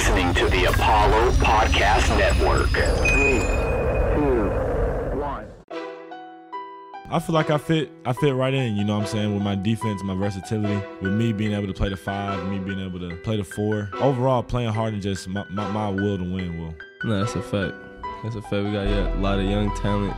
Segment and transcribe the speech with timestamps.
[0.00, 2.70] listening to the Apollo Podcast Network.
[2.70, 3.40] Three,
[4.16, 4.48] two,
[5.20, 5.46] one.
[7.10, 9.42] I feel like I fit I fit right in, you know what I'm saying, with
[9.42, 12.98] my defense, my versatility, with me being able to play the five, me being able
[12.98, 13.90] to play the four.
[14.00, 16.74] Overall, playing hard and just my, my, my will to win will.
[17.04, 17.74] No, that's a fact.
[18.22, 18.52] That's a fact.
[18.52, 20.14] We got yeah, a lot of young talent,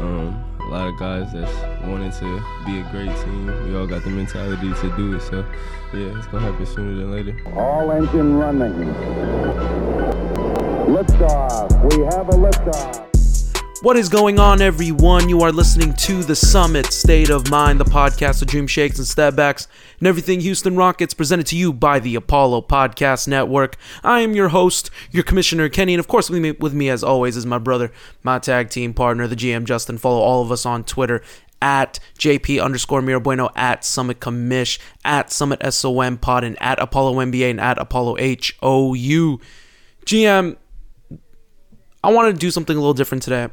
[0.00, 3.46] um, a lot of guys that's wanting to be a great team.
[3.64, 5.22] We all got the mentality to do it.
[5.22, 5.44] So,
[5.94, 7.34] yeah, it's gonna happen sooner than later.
[7.56, 8.74] All engine running.
[10.86, 11.96] Liftoff.
[11.96, 13.07] We have a liftoff.
[13.80, 15.28] What is going on, everyone?
[15.28, 19.06] You are listening to the Summit State of Mind, the podcast of Dream Shakes and
[19.06, 19.68] Stepbacks,
[20.00, 23.76] and everything Houston Rockets, presented to you by the Apollo Podcast Network.
[24.02, 27.04] I am your host, your commissioner, Kenny, and of course, with me, with me as
[27.04, 27.92] always is my brother,
[28.24, 29.96] my tag team partner, the GM Justin.
[29.96, 31.22] Follow all of us on Twitter
[31.62, 37.14] at JP underscore Mira Bueno, at Summit Commish, at Summit SOM Pod, and at Apollo
[37.14, 39.38] NBA, and at Apollo HOU.
[40.04, 40.56] GM,
[42.02, 43.48] I want to do something a little different today.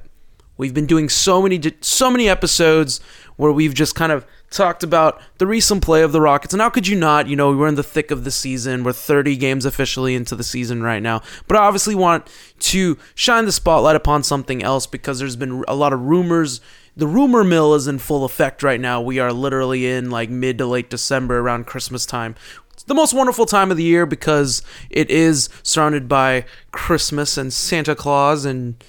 [0.58, 3.02] We've been doing so many so many episodes
[3.36, 6.54] where we've just kind of talked about the recent play of the Rockets.
[6.54, 7.28] And how could you not?
[7.28, 8.84] You know, we're in the thick of the season.
[8.84, 11.22] We're 30 games officially into the season right now.
[11.48, 15.76] But I obviously want to shine the spotlight upon something else because there's been a
[15.76, 16.62] lot of rumors.
[16.96, 19.02] The rumor mill is in full effect right now.
[19.02, 22.36] We are literally in like mid to late December around Christmas time
[22.72, 27.52] It's the most wonderful time of the year because it is surrounded by Christmas and
[27.52, 28.82] Santa Claus and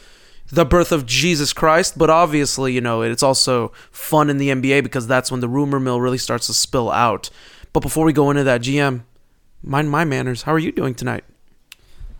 [0.48, 1.97] the birth of Jesus Christ.
[1.98, 5.80] But obviously, you know, it's also fun in the NBA because that's when the rumor
[5.80, 7.30] mill really starts to spill out.
[7.72, 9.03] But before we go into that, GM,
[9.62, 10.42] mind my manners.
[10.42, 11.25] How are you doing tonight?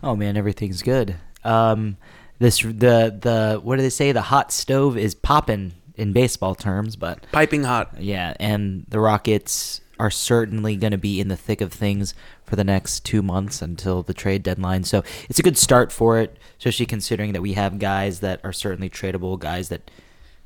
[0.03, 1.15] Oh man, everything's good.
[1.43, 1.97] Um,
[2.39, 4.11] this the the what do they say?
[4.11, 7.95] The hot stove is popping in baseball terms, but Piping hot.
[7.99, 12.55] yeah, and the Rockets are certainly going to be in the thick of things for
[12.55, 14.83] the next two months until the trade deadline.
[14.83, 18.53] So it's a good start for it, especially considering that we have guys that are
[18.53, 19.89] certainly tradable, guys that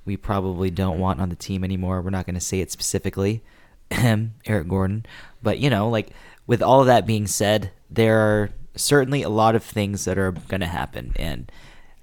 [0.05, 2.01] we probably don't want on the team anymore.
[2.01, 3.41] We're not going to say it specifically,
[3.91, 5.05] Eric Gordon,
[5.43, 6.09] but you know, like
[6.47, 10.31] with all of that being said, there are certainly a lot of things that are
[10.31, 11.51] going to happen, and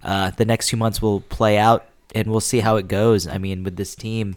[0.03, 3.27] uh, the next two months will play out, and we'll see how it goes.
[3.27, 4.37] I mean, with this team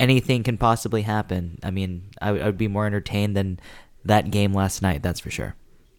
[0.00, 1.58] anything can possibly happen.
[1.62, 3.60] I mean, I, I would be more entertained than
[4.04, 5.02] that game last night.
[5.02, 5.54] That's for sure.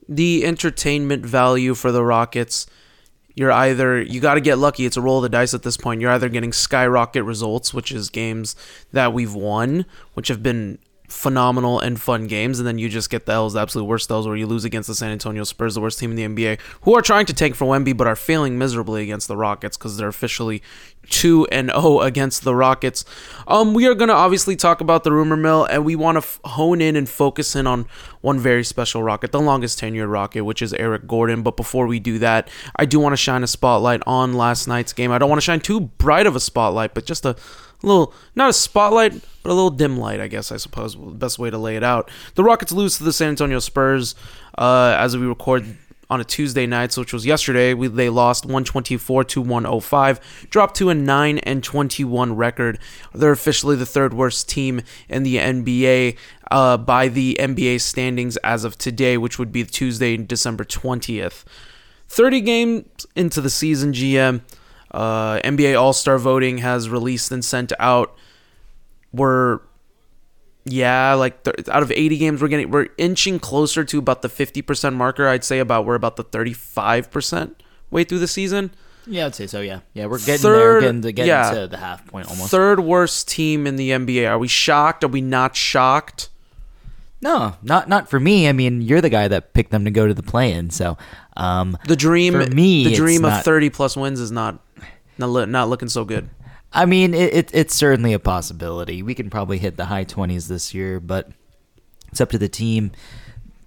[0.07, 2.67] The entertainment value for the Rockets,
[3.35, 4.85] you're either you got to get lucky.
[4.85, 6.01] It's a roll of the dice at this point.
[6.01, 8.55] You're either getting skyrocket results, which is games
[8.91, 10.79] that we've won, which have been
[11.13, 14.27] phenomenal and fun games, and then you just get the L's, the absolute worst L's,
[14.27, 16.95] where you lose against the San Antonio Spurs, the worst team in the NBA, who
[16.95, 20.07] are trying to tank for Wemby, but are failing miserably against the Rockets because they're
[20.07, 20.61] officially
[21.09, 23.05] two and zero against the Rockets.
[23.47, 26.39] Um, we are gonna obviously talk about the rumor mill, and we want to f-
[26.43, 27.85] hone in and focus in on
[28.21, 31.43] one very special Rocket, the longest tenured Rocket, which is Eric Gordon.
[31.43, 34.93] But before we do that, I do want to shine a spotlight on last night's
[34.93, 35.11] game.
[35.11, 37.35] I don't want to shine too bright of a spotlight, but just a
[37.87, 39.13] little not a spotlight
[39.43, 41.83] but a little dim light i guess i suppose the best way to lay it
[41.83, 42.09] out.
[42.35, 44.15] The rockets lose to the san antonio spurs
[44.57, 45.77] uh, as we record
[46.09, 47.73] on a tuesday night so which was yesterday.
[47.73, 52.79] We, they lost 124 to 105 dropped to a 9 and 21 record.
[53.13, 56.17] They're officially the third worst team in the nba
[56.51, 61.43] uh, by the nba standings as of today which would be tuesday december 20th
[62.09, 64.41] 30 games into the season gm
[64.93, 68.15] uh, NBA All Star voting has released and sent out.
[69.11, 69.59] We're
[70.65, 74.29] yeah, like th- out of 80 games, we're getting we're inching closer to about the
[74.29, 75.27] 50% marker.
[75.27, 77.55] I'd say about we're about the 35%
[77.91, 78.71] way through the season.
[79.05, 79.59] Yeah, I'd say so.
[79.59, 81.51] Yeah, yeah, we're getting Third- there, getting, to, getting yeah.
[81.51, 82.51] to the half point almost.
[82.51, 84.29] Third worst team in the NBA.
[84.29, 85.03] Are we shocked?
[85.03, 86.29] Are we not shocked?
[87.21, 88.47] No, not not for me.
[88.47, 90.97] I mean, you're the guy that picked them to go to the play-in, so
[91.37, 94.59] um, The dream, For me, the dream of not- 30 plus wins is not
[95.17, 96.29] not, not looking so good.
[96.71, 99.03] I mean, it, it it's certainly a possibility.
[99.03, 101.29] We can probably hit the high twenties this year, but
[102.11, 102.91] it's up to the team.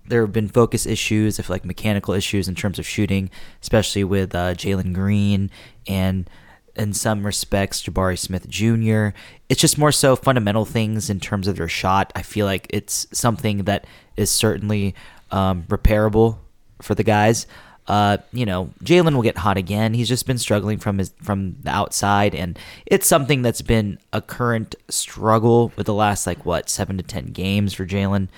[0.09, 3.30] There have been focus issues, if like mechanical issues in terms of shooting,
[3.63, 5.51] especially with uh, Jalen Green
[5.86, 6.28] and
[6.74, 9.09] in some respects Jabari Smith Jr.
[9.48, 12.12] It's just more so fundamental things in terms of their shot.
[12.15, 13.86] I feel like it's something that
[14.16, 14.95] is certainly
[15.30, 16.39] um, repairable
[16.83, 17.47] for the guys.
[17.89, 19.95] Uh, you know, Jalen will get hot again.
[19.95, 24.21] He's just been struggling from his from the outside, and it's something that's been a
[24.21, 28.28] current struggle with the last like what seven to ten games for Jalen.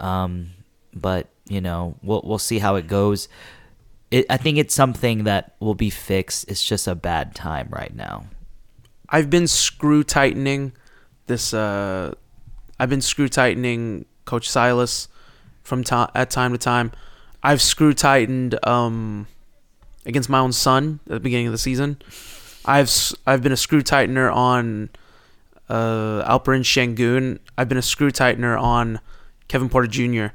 [0.00, 0.50] Um,
[0.92, 3.28] but you know, we'll we'll see how it goes.
[4.10, 6.50] It, I think it's something that will be fixed.
[6.50, 8.26] It's just a bad time right now.
[9.08, 10.72] I've been screw tightening
[11.26, 11.54] this.
[11.54, 12.14] Uh,
[12.80, 15.08] I've been screw tightening Coach Silas
[15.62, 16.90] from time at time to time.
[17.42, 19.26] I've screw tightened um,
[20.06, 22.00] against my own son at the beginning of the season.
[22.64, 22.90] I've
[23.26, 24.90] I've been a screw tightener on
[25.68, 27.38] uh, Alperen Sengun.
[27.58, 29.00] I've been a screw tightener on
[29.48, 30.32] Kevin Porter Jr.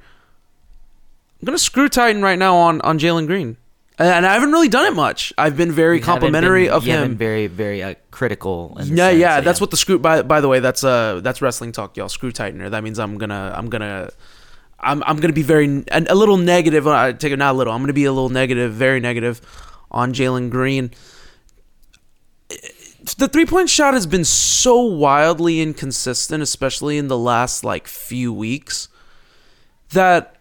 [1.39, 3.55] I'm gonna screw tighten right now on on Jalen Green,
[3.99, 5.31] and I haven't really done it much.
[5.37, 7.01] I've been very You complimentary been- of him.
[7.09, 8.75] been very, very uh, critical.
[8.79, 9.99] In Yeah, sense, yeah, that's what the screw.
[9.99, 12.09] By by the way, that's uh that's wrestling talk, y'all.
[12.09, 12.69] Screw tightener.
[12.71, 14.09] That means I'm gonna I'm gonna
[14.79, 16.87] I'm I'm gonna be very a, a little negative.
[16.87, 17.73] I take it not a little.
[17.73, 19.41] I'm gonna be a little negative, very negative,
[19.91, 20.91] on Jalen Green.
[23.17, 28.33] The three point shot has been so wildly inconsistent, especially in the last like few
[28.33, 28.89] weeks,
[29.91, 30.37] that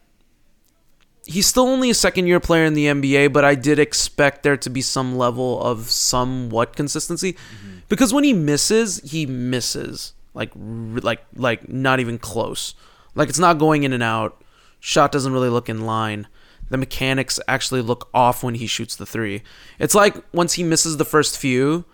[1.26, 4.56] he's still only a second year player in the NBA, but I did expect there
[4.56, 7.78] to be some level of somewhat consistency mm-hmm.
[7.88, 12.74] because when he misses, he misses like like like not even close.
[13.16, 14.42] Like it's not going in and out.
[14.78, 16.28] Shot doesn't really look in line.
[16.68, 19.42] The mechanics actually look off when he shoots the 3.
[19.78, 21.84] It's like once he misses the first few,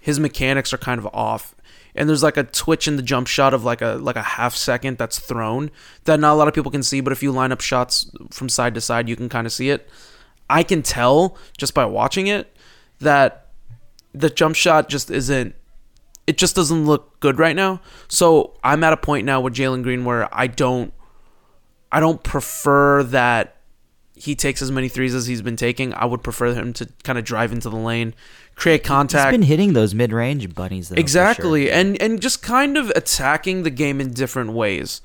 [0.00, 1.54] his mechanics are kind of off
[1.96, 4.54] and there's like a twitch in the jump shot of like a like a half
[4.54, 5.70] second that's thrown
[6.04, 8.48] that not a lot of people can see but if you line up shots from
[8.48, 9.88] side to side you can kind of see it
[10.48, 12.54] i can tell just by watching it
[13.00, 13.48] that
[14.12, 15.54] the jump shot just isn't
[16.26, 19.82] it just doesn't look good right now so i'm at a point now with jalen
[19.82, 20.92] green where i don't
[21.92, 23.56] i don't prefer that
[24.14, 27.18] he takes as many threes as he's been taking i would prefer him to kind
[27.18, 28.14] of drive into the lane
[28.54, 30.88] create contact He's been hitting those mid-range bunnies.
[30.88, 31.74] Though, Exactly, sure.
[31.74, 35.02] and and just kind of attacking the game in different ways.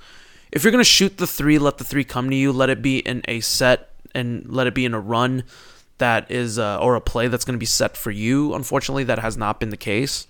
[0.53, 2.53] If you're gonna shoot the three, let the three come to you.
[2.53, 5.43] Let it be in a set and let it be in a run
[5.97, 8.53] that is uh, or a play that's gonna be set for you.
[8.53, 10.27] Unfortunately, that has not been the case.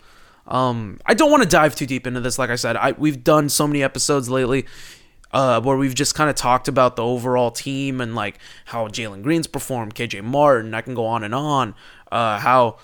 [0.51, 2.37] Um, I don't want to dive too deep into this.
[2.37, 4.65] Like I said, I we've done so many episodes lately.
[5.33, 9.23] Uh, where we've just kind of talked about the overall team and like how Jalen
[9.23, 11.73] Green's performed, KJ Martin, I can go on and on.
[12.11, 12.79] Uh, how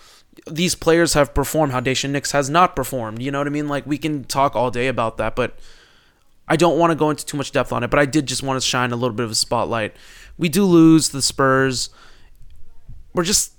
[0.49, 3.21] these players have performed, how Daishen Nix has not performed.
[3.21, 3.67] You know what I mean?
[3.67, 5.59] Like we can talk all day about that, but
[6.47, 7.89] I don't want to go into too much depth on it.
[7.89, 9.93] But I did just want to shine a little bit of a spotlight.
[10.37, 11.89] We do lose the Spurs.
[13.13, 13.55] We're just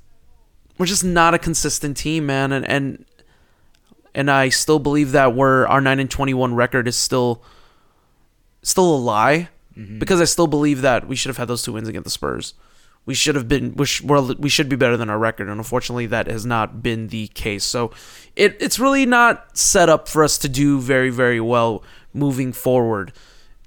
[0.78, 3.04] we're just not a consistent team, man, and and
[4.18, 7.40] and I still believe that we're our nine and twenty one record is still
[8.62, 10.00] still a lie mm-hmm.
[10.00, 12.54] because I still believe that we should have had those two wins against the Spurs.
[13.06, 13.86] We should have been we,
[14.38, 17.64] we should be better than our record, and unfortunately, that has not been the case.
[17.64, 17.92] So,
[18.34, 23.12] it it's really not set up for us to do very very well moving forward.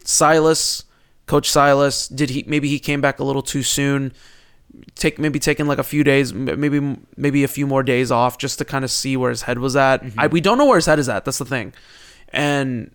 [0.03, 0.83] Silas,
[1.27, 4.11] Coach Silas, did he maybe he came back a little too soon?
[4.95, 8.57] Take maybe taking like a few days, maybe maybe a few more days off just
[8.59, 10.03] to kind of see where his head was at.
[10.03, 10.19] Mm-hmm.
[10.19, 11.25] I, we don't know where his head is at.
[11.25, 11.73] That's the thing,
[12.29, 12.91] and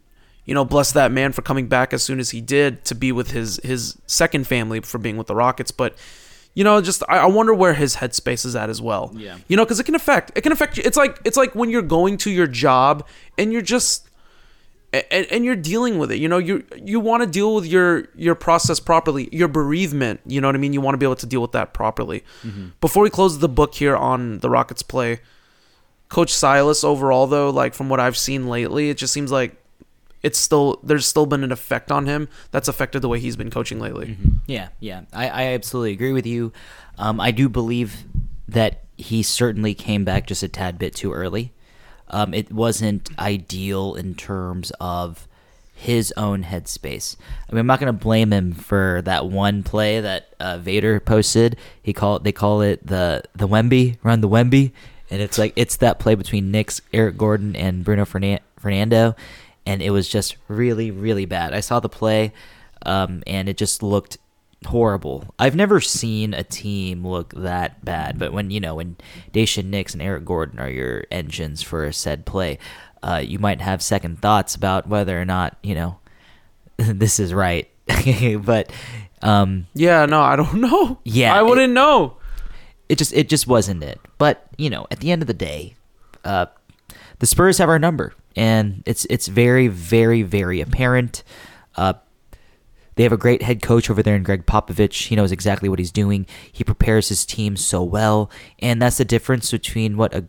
[0.46, 3.12] you know, bless that man for coming back as soon as he did to be
[3.12, 5.73] with his his second family for being with the Rockets.
[5.73, 5.96] But
[6.55, 9.12] you know, just I, I wonder where his headspace is at as well.
[9.14, 9.38] Yeah.
[9.49, 10.84] You know, because it can affect it can affect you.
[10.87, 13.06] It's like it's like when you're going to your job
[13.37, 14.08] and you're just
[15.10, 16.19] and, and you're dealing with it.
[16.19, 20.20] You know, you you want to deal with your your process properly, your bereavement.
[20.26, 20.72] You know what I mean?
[20.72, 22.25] You want to be able to deal with that properly.
[22.81, 25.20] Before we close the book here on the Rockets play,
[26.08, 29.56] Coach Silas overall though, like from what I've seen lately, it just seems like
[30.22, 33.50] it's still there's still been an effect on him that's affected the way he's been
[33.50, 34.16] coaching lately.
[34.46, 36.52] Yeah, yeah, I, I absolutely agree with you.
[36.99, 38.04] Um, I do believe
[38.49, 41.52] that he certainly came back just a tad bit too early.
[42.08, 45.26] Um, it wasn't ideal in terms of
[45.76, 47.16] his own headspace.
[47.48, 50.98] I mean, I'm not going to blame him for that one play that uh, Vader
[51.00, 51.56] posted.
[51.82, 54.72] He call they call it the the Wemby run the Wemby,
[55.10, 59.14] and it's like it's that play between Nix, Eric Gordon, and Bruno Fernan- Fernando,
[59.66, 61.52] and it was just really really bad.
[61.52, 62.32] I saw the play,
[62.86, 64.16] um, and it just looked
[64.66, 65.35] horrible.
[65.38, 68.96] I've never seen a team look that bad, but when you know when
[69.32, 72.58] Daishen Nix and Eric Gordon are your engines for a said play,
[73.02, 75.99] uh, you might have second thoughts about whether or not you know
[76.76, 77.68] this is right.
[78.44, 78.70] but
[79.23, 80.99] um, Yeah, no, I don't know.
[81.04, 82.16] Yeah, I wouldn't know.
[82.88, 84.00] it just it just wasn't it.
[84.18, 85.76] But you know, at the end of the day,
[86.25, 86.46] uh,
[87.18, 91.23] the Spurs have our number, and it's it's very very very apparent.
[91.76, 91.94] Uh,
[92.97, 95.07] they have a great head coach over there in Gregg Popovich.
[95.07, 96.26] He knows exactly what he's doing.
[96.50, 100.26] He prepares his team so well, and that's the difference between what a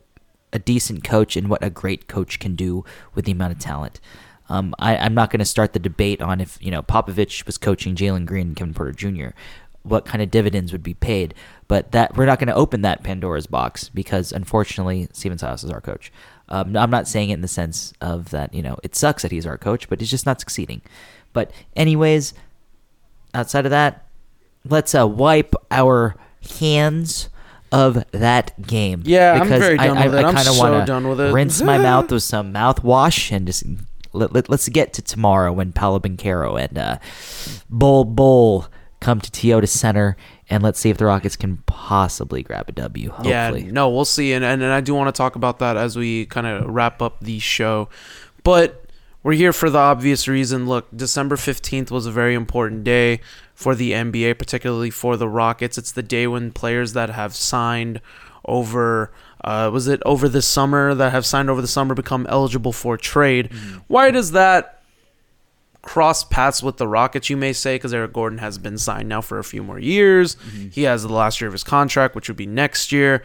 [0.53, 3.99] a decent coach and what a great coach can do with the amount of talent.
[4.49, 7.57] Um, I, I'm not going to start the debate on if you know Popovich was
[7.57, 9.29] coaching Jalen Green and Kevin Porter Jr.
[9.83, 11.33] What kind of dividends would be paid?
[11.67, 15.71] But that we're not going to open that Pandora's box because unfortunately, Stephen Silas is
[15.71, 16.11] our coach.
[16.49, 19.31] Um, I'm not saying it in the sense of that you know it sucks that
[19.31, 20.81] he's our coach, but he's just not succeeding.
[21.33, 22.33] But anyways,
[23.37, 24.05] outside of that,
[24.65, 26.15] let's uh, wipe our
[26.59, 27.29] hands
[27.71, 29.03] of that game.
[29.05, 30.25] Yeah, I'm very done I, with it.
[30.25, 31.33] I I'm kinda so wanna done with it.
[31.33, 33.63] Rinse my mouth with some mouthwash and just
[34.13, 36.97] let, let, us get to tomorrow when Paolo Banchero and uh,
[37.69, 38.67] Bol Bol
[38.99, 40.17] come to Toyota Center
[40.49, 43.09] and let's see if the Rockets can possibly grab a W.
[43.09, 43.29] Hopefully.
[43.29, 45.97] Yeah, no, we'll see, and and, and I do want to talk about that as
[45.97, 47.89] we kind of wrap up the show,
[48.43, 48.86] but
[49.23, 50.67] we're here for the obvious reason.
[50.67, 53.21] Look, December fifteenth was a very important day
[53.53, 55.77] for the NBA, particularly for the Rockets.
[55.77, 58.01] It's the day when players that have signed
[58.45, 59.11] over.
[59.43, 62.97] Uh, was it over the summer that have signed over the summer become eligible for
[62.97, 63.51] trade?
[63.87, 64.77] Why does that
[65.87, 69.21] cross paths with the Rockets, you may say, because Eric Gordon has been signed now
[69.21, 70.35] for a few more years.
[70.71, 73.23] He has the last year of his contract, which would be next year.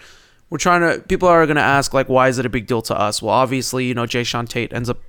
[0.48, 1.00] We're trying to.
[1.06, 3.20] People are going to ask like, why is it a big deal to us?
[3.20, 5.00] Well, obviously, you know, Jae'Sean Tate ends up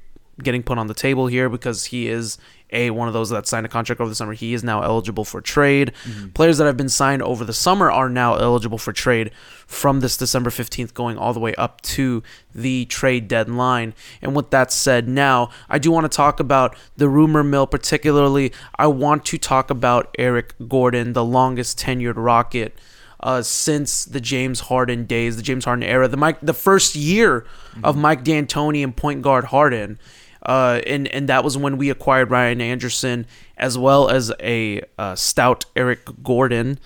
[0.42, 2.38] getting put on the table here because he is
[2.72, 4.34] a one of those that signed a contract over the summer.
[4.34, 5.94] He is now eligible for trade.
[6.34, 9.32] Players that have been signed over the summer are now eligible for trade
[9.68, 12.24] from this December 15th going all the way up to
[12.54, 13.94] the trade deadline.
[14.22, 18.52] And with that said, now I do want to talk about the rumor mill particularly.
[18.78, 22.76] I want to talk about Eric Gordon, the longest tenured Rocket
[23.24, 27.46] uh, since the James Harden days, the James Harden era, the Mike, the first year
[27.84, 29.98] of Mike D'Antoni and point guard Harden,
[30.44, 33.26] uh, and and that was when we acquired Ryan Anderson
[33.58, 36.80] as well as a uh, stout Eric Gordon,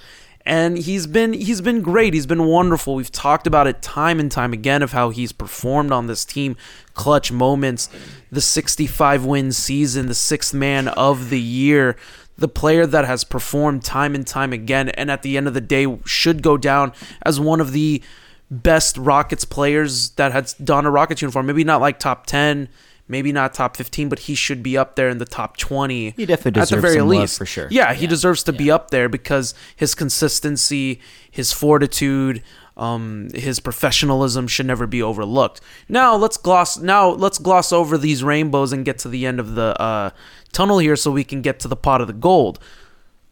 [0.46, 2.14] and he's been he's been great.
[2.14, 2.96] He's been wonderful.
[2.96, 6.56] We've talked about it time and time again of how he's performed on this team,
[6.94, 7.90] clutch moments,
[8.32, 11.96] the 65 win season, the sixth man of the year
[12.38, 15.62] the player that has performed time and time again, and at the end of the
[15.62, 18.02] day should go down as one of the
[18.50, 21.48] best Rockets players that has done a Rockets uniform.
[21.48, 22.70] Maybe not like top 10,
[23.08, 26.12] maybe not top 15, but he should be up there in the top 20.
[26.18, 27.38] He definitely at the deserves very some least.
[27.38, 27.68] for sure.
[27.72, 28.10] Yeah, he Yeah.
[28.10, 31.00] deserves to be up there because his consistency,
[31.32, 32.44] his fortitude,
[32.76, 35.62] um, his professionalism should never be overlooked.
[35.90, 36.78] Now let's gloss.
[36.78, 40.10] Now let's gloss over these rainbows and get to the end of the uh,
[40.52, 42.60] tunnel here, so we can get to the pot of the gold.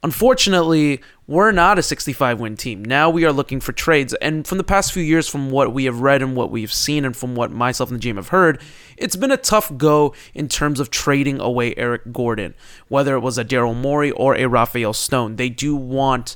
[0.06, 2.86] Unfortunately, we're not a 65 win team.
[2.86, 4.14] Now we are looking for trades.
[4.22, 7.06] And from the past few years, from what we have read and what we've seen,
[7.06, 8.62] and from what myself and the GM have heard,
[8.98, 12.54] it's been a tough go in terms of trading away Eric Gordon,
[12.88, 15.38] whether it was a Daryl Morey or a Rafael Stone.
[15.38, 16.36] They do want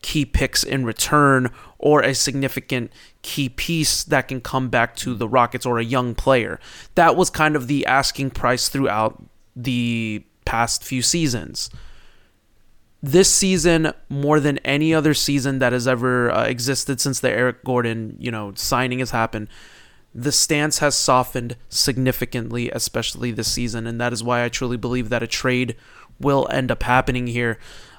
[0.00, 5.28] key picks in return or a significant key piece that can come back to the
[5.28, 6.58] Rockets or a young player.
[6.94, 9.22] That was kind of the asking price throughout
[9.54, 11.68] the past few seasons
[13.02, 17.64] this season more than any other season that has ever uh, existed since the Eric
[17.64, 19.48] Gordon, you know, signing has happened.
[20.14, 25.08] The stance has softened significantly, especially this season, and that is why I truly believe
[25.08, 25.76] that a trade
[26.18, 27.58] will end up happening here.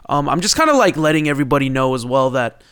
[0.09, 2.63] Um, I'm just kind of like letting everybody know as well that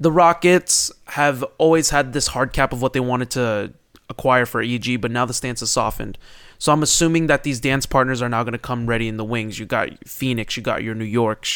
[0.00, 3.74] the Rockets have always had this hard cap of what they wanted to
[4.08, 6.18] acquire for EG, but now the stance has softened.
[6.64, 9.24] So I'm assuming that these dance partners are now going to come ready in the
[9.24, 9.58] wings.
[9.58, 11.46] You got Phoenix, you got your New York,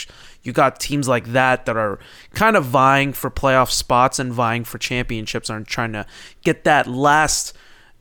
[0.42, 1.98] you got teams like that that are
[2.34, 6.04] kind of vying for playoff spots and vying for championships and trying to
[6.42, 7.56] get that last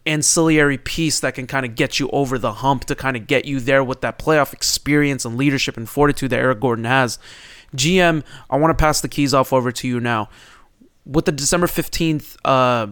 [0.05, 3.45] ancillary piece that can kind of get you over the hump to kind of get
[3.45, 7.19] you there with that playoff experience and leadership and fortitude that Eric Gordon has.
[7.73, 10.27] GM, I want to pass the keys off over to you now.
[11.05, 12.87] With the December 15th uh,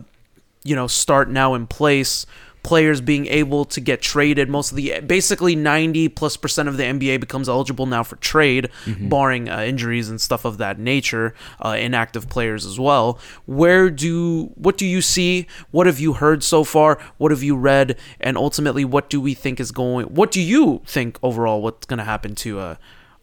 [0.66, 2.26] you know, start now in place,
[2.66, 4.50] players being able to get traded.
[4.50, 8.70] Most of the basically 90 plus percent of the NBA becomes eligible now for trade,
[9.02, 13.20] barring uh, injuries and stuff of that nature, uh, inactive players as well.
[13.46, 15.46] Where do what do you see?
[15.70, 16.98] What have you heard so far?
[17.20, 18.00] What have you read?
[18.20, 20.08] And ultimately, what do we think is going?
[20.08, 21.62] What do you think overall?
[21.62, 22.76] What's going to happen to uh,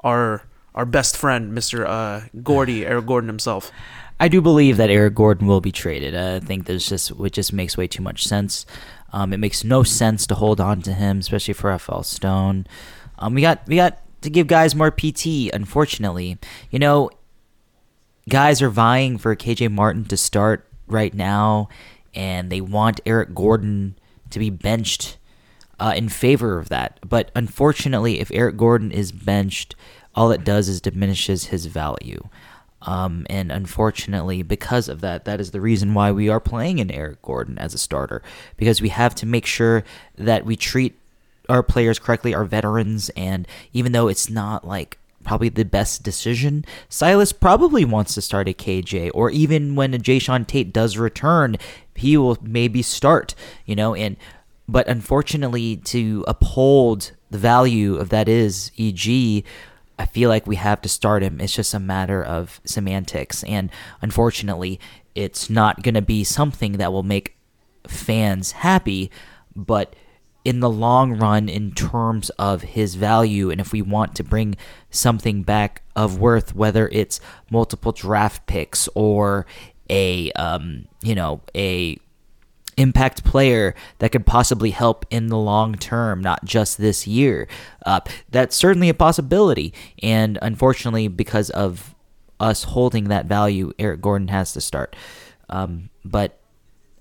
[0.04, 1.84] our our best friend, Mr.
[1.84, 3.72] Uh, Gordy, Eric Gordon himself?
[4.20, 6.14] I do believe that Eric Gordon will be traded.
[6.14, 8.64] I think there's just it just makes way too much sense.
[9.12, 12.66] Um, it makes no sense to hold on to him, especially for FL Stone.
[13.18, 15.52] Um, we got we got to give guys more PT.
[15.52, 16.38] Unfortunately,
[16.70, 17.10] you know,
[18.28, 21.68] guys are vying for KJ Martin to start right now,
[22.14, 23.96] and they want Eric Gordon
[24.30, 25.18] to be benched
[25.78, 26.98] uh, in favor of that.
[27.06, 29.74] But unfortunately, if Eric Gordon is benched,
[30.14, 32.28] all it does is diminishes his value.
[32.86, 36.90] Um, and unfortunately, because of that, that is the reason why we are playing in
[36.90, 38.22] Eric Gordon as a starter
[38.56, 39.84] because we have to make sure
[40.16, 40.98] that we treat
[41.48, 46.64] our players correctly, our veterans, and even though it's not like probably the best decision,
[46.88, 51.56] Silas probably wants to start a KJ, or even when a Jae'Sean Tate does return,
[51.94, 53.34] he will maybe start,
[53.66, 54.16] you know, and
[54.68, 59.44] but unfortunately to uphold the value of that is EG
[59.98, 61.40] I feel like we have to start him.
[61.40, 63.44] It's just a matter of semantics.
[63.44, 63.70] And
[64.00, 64.80] unfortunately,
[65.14, 67.36] it's not going to be something that will make
[67.86, 69.10] fans happy,
[69.54, 69.94] but
[70.44, 74.56] in the long run, in terms of his value, and if we want to bring
[74.90, 77.20] something back of worth, whether it's
[77.50, 79.46] multiple draft picks or
[79.88, 81.98] a, um, you know, a
[82.76, 87.48] impact player that could possibly help in the long term, not just this year.
[87.84, 88.00] Uh,
[88.30, 89.72] that's certainly a possibility.
[90.02, 91.94] And unfortunately, because of
[92.40, 94.96] us holding that value, Eric Gordon has to start.
[95.48, 96.40] Um, but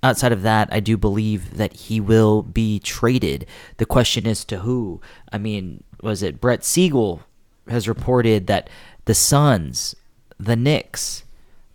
[0.03, 3.45] outside of that, I do believe that he will be traded.
[3.77, 5.01] The question is to who?
[5.31, 7.21] I mean, was it Brett Siegel
[7.67, 8.69] has reported that
[9.05, 9.95] the Suns,
[10.39, 11.23] the Knicks,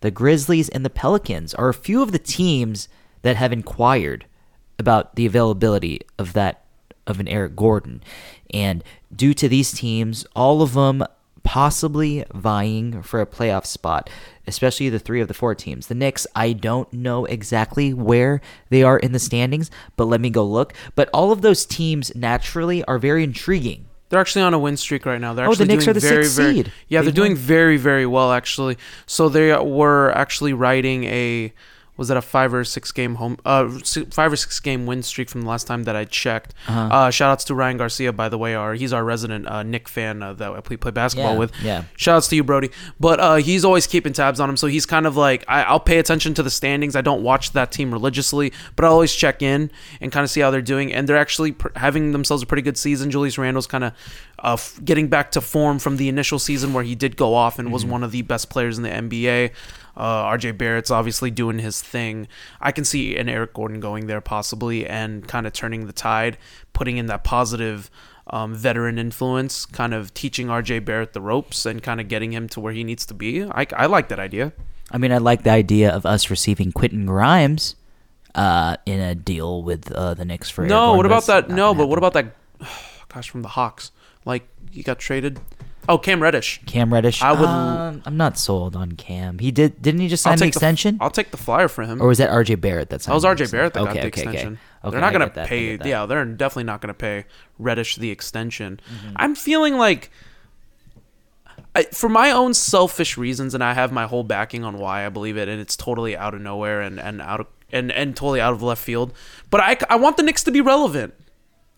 [0.00, 2.88] the Grizzlies, and the Pelicans are a few of the teams
[3.22, 4.26] that have inquired
[4.78, 6.62] about the availability of that
[7.06, 8.02] of an Eric Gordon.
[8.52, 8.82] And
[9.14, 11.04] due to these teams, all of them
[11.44, 14.10] possibly vying for a playoff spot,
[14.48, 15.86] especially the three of the four teams.
[15.86, 20.28] The Knicks, I don't know exactly where they are in the standings, but let me
[20.28, 20.72] go look.
[20.96, 23.86] But all of those teams naturally are very intriguing.
[24.08, 25.34] They're actually on a win streak right now.
[25.34, 26.72] They're Oh, the actually Knicks doing are the very, sixth very, seed.
[26.88, 27.38] Yeah, they're They've doing won.
[27.40, 28.76] very, very well actually.
[29.06, 31.52] So they were actually riding a
[31.96, 33.68] was that a five or six game home uh
[34.10, 36.54] five or six game win streak from the last time that I checked.
[36.68, 36.80] Uh-huh.
[36.94, 38.54] uh shout outs to Ryan Garcia by the way.
[38.54, 41.52] Our he's our resident uh, Knick fan uh, that we play basketball Yeah, with.
[41.62, 41.84] yeah.
[41.96, 42.70] Shout outs to you, Brody.
[43.00, 45.80] But uh, he's always keeping tabs on him, so he's kind of like I, I'll
[45.80, 46.94] pay attention to the standings.
[46.96, 50.40] I don't watch that team religiously, but I always check in and kind of see
[50.40, 50.92] how they're doing.
[50.92, 53.10] And they're actually pr- having themselves a pretty good season.
[53.10, 53.92] Julius Randle's kind of
[54.40, 57.58] uh, f- getting back to form from the initial season where he did go off
[57.58, 59.52] and was one of the best players in the NBA.
[59.96, 62.28] Uh, RJ Barrett's obviously doing his thing.
[62.60, 66.36] I can see an Eric Gordon going there possibly and kind of turning the tide,
[66.72, 67.90] putting in that positive
[68.28, 72.48] um, veteran influence, kind of teaching RJ Barrett the ropes and kind of getting him
[72.50, 73.44] to where he needs to be.
[73.44, 74.52] I, I like that idea.
[74.90, 77.74] I mean, I like the idea of us receiving Quentin Grimes
[78.34, 80.66] uh, in a deal with uh, the Knicks for.
[80.66, 81.48] No, what about that?
[81.48, 82.34] No, but what about that?
[83.08, 83.90] Gosh, from the Hawks,
[84.24, 85.40] like he got traded.
[85.88, 86.60] Oh, Cam Reddish.
[86.66, 87.22] Cam Reddish?
[87.22, 89.38] I would- Um, I'm not sold on Cam.
[89.38, 89.80] He did.
[89.82, 90.98] Didn't he just sign I'll take the- extension?
[91.00, 92.00] I'll take the flyer for him.
[92.02, 93.14] or was that RJ Barrett that That signed?
[93.14, 93.50] was the RJ?
[93.50, 94.58] Barrett that okay, got the extension.
[94.84, 95.66] Okay, They're not I gonna that, I pay.
[95.72, 95.88] get that.
[95.88, 97.24] Yeah, they're definitely not gonna pay
[97.58, 98.80] Reddish the extension.
[98.88, 99.12] Mm-hmm.
[99.16, 100.10] I'm feeling like,
[101.74, 105.08] I, for my own selfish reasons, and I have my whole backing on why I
[105.08, 108.40] believe it, and it's totally out of nowhere and and out of and and totally
[108.40, 109.12] out of left field.
[109.50, 111.14] But I I want the Knicks to be relevant.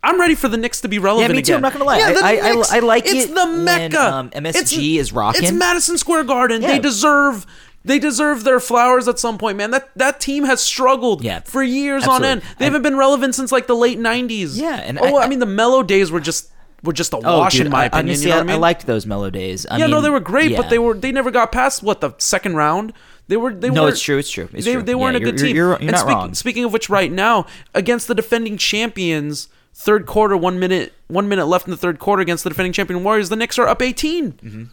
[0.03, 1.31] I'm ready for the Knicks to be relevant.
[1.31, 1.53] Yeah, me too.
[1.53, 1.57] again.
[1.57, 1.99] I'm not gonna lie.
[1.99, 3.17] Yeah, the I- I- I- Knicks, I like it.
[3.17, 4.01] it's it the when, mecca.
[4.15, 5.43] um, MSG is rocking.
[5.43, 6.63] It's Madison Square Garden.
[6.63, 6.69] Yeah.
[6.73, 7.47] They deserve.
[7.85, 9.71] They deserve their flowers at some point, man.
[9.71, 12.43] That that team has struggled Yeah, for years on end.
[12.59, 14.57] They I- haven't been relevant since like the late '90s.
[14.57, 16.51] Yeah, and oh, I- I, mean the Melo days were just
[16.85, 18.09] were just a Oh, wash dude, in my I, opinion.
[18.11, 18.61] honestly, you know I, what I mean?
[18.61, 19.67] liked those Melo days.
[19.67, 22.13] I yeah, no, they were great, but they were they never got past what the
[22.19, 22.93] second round.
[23.29, 24.83] They were they No, were it's true, it's true, it's they true.
[24.83, 25.57] they weren't Yeah, a good you're- team.
[25.57, 26.35] you're- you're and not speak- wrong.
[26.35, 31.47] Speaking of which, right now against the defending champions, third quarter, one minute one minute
[31.47, 34.71] left in the third quarter against the defending champion Warriors, the Knicks are up 18.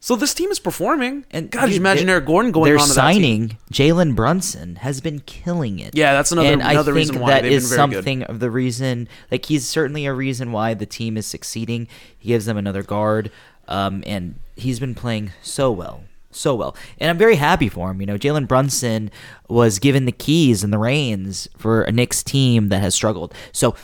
[0.00, 1.22] So this team is performing.
[1.22, 1.36] Mm-hmm.
[1.36, 5.78] And God, dude, imagine Eric Gordon going They're on signing Jalen Brunson has been killing
[5.78, 5.96] it.
[5.96, 7.94] Yeah, that's another- and I think reason why that they've is been very good.
[7.96, 9.08] something of the reason.
[9.30, 11.88] Like he's certainly a reason why the team is succeeding.
[12.18, 13.30] He gives them another guard,
[13.66, 16.04] um, and he's been playing so well.
[16.30, 18.00] So well, and I'm very happy for him.
[18.00, 19.10] You know, Jalen Brunson
[19.48, 23.32] was given the keys and the reins for a Knicks team that has struggled.
[23.52, 23.74] So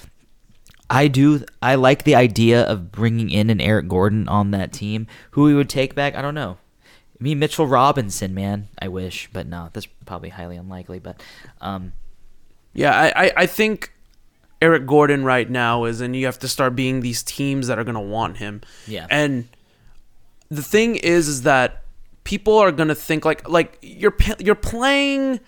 [0.90, 1.44] I do.
[1.62, 5.06] I like the idea of bringing in an Eric Gordon on that team.
[5.30, 6.58] Who we would take back, I don't know.
[7.20, 8.68] Me, Mitchell Robinson, man.
[8.78, 10.98] I wish, but no, that's probably highly unlikely.
[10.98, 11.22] But
[11.60, 11.92] um,
[12.72, 13.92] Yeah, I, I, I think
[14.62, 17.84] Eric Gordon right now is, and you have to start being these teams that are
[17.84, 18.60] going to want him.
[18.86, 19.06] Yeah.
[19.10, 19.48] And
[20.48, 21.84] the thing is, is that
[22.24, 25.40] people are going to think like, like you're, you're playing,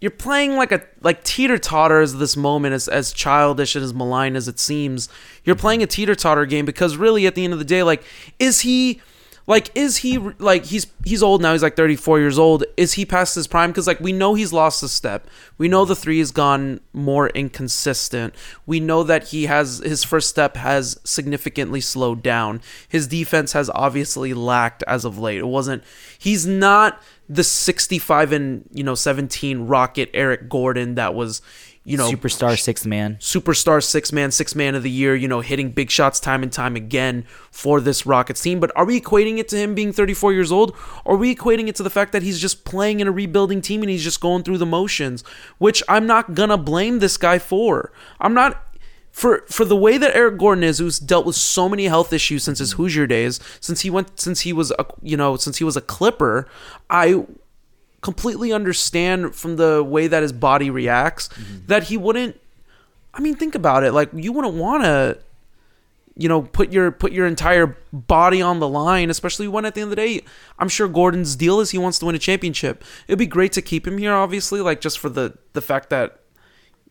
[0.00, 3.94] you're playing like a, like teeter totter as this moment, as, as childish and as
[3.94, 5.08] malign as it seems.
[5.44, 8.02] You're playing a teeter totter game because really at the end of the day, like,
[8.38, 9.00] is he,
[9.46, 12.64] like is he like he's he's old now he's like 34 years old.
[12.76, 13.70] Is he past his prime?
[13.70, 15.28] Because like we know he's lost a step.
[15.56, 18.34] We know the three has gone more inconsistent.
[18.66, 22.60] We know that he has his first step has significantly slowed down.
[22.88, 25.38] His defense has obviously lacked as of late.
[25.38, 25.84] It wasn't
[26.18, 31.42] he's not the 65 and you know 17 rocket eric gordon that was
[31.86, 33.16] you know superstar sixth man.
[33.20, 36.52] superstar six man, six man of the year, you know, hitting big shots time and
[36.52, 38.58] time again for this Rockets team.
[38.58, 40.76] But are we equating it to him being 34 years old?
[41.04, 43.60] Or are we equating it to the fact that he's just playing in a rebuilding
[43.60, 45.22] team and he's just going through the motions,
[45.58, 47.92] which I'm not gonna blame this guy for.
[48.20, 48.66] I'm not
[49.12, 52.42] for for the way that Eric Gordon is, who's dealt with so many health issues
[52.42, 55.64] since his Hoosier days, since he went, since he was a you know, since he
[55.64, 56.48] was a Clipper,
[56.90, 57.24] I
[58.06, 61.66] completely understand from the way that his body reacts mm-hmm.
[61.66, 62.40] that he wouldn't.
[63.12, 63.90] I mean, think about it.
[63.90, 65.18] Like you wouldn't want to,
[66.16, 69.80] you know, put your put your entire body on the line, especially when at the
[69.80, 70.22] end of the day,
[70.56, 72.84] I'm sure Gordon's deal is he wants to win a championship.
[73.08, 76.20] It'd be great to keep him here, obviously, like just for the the fact that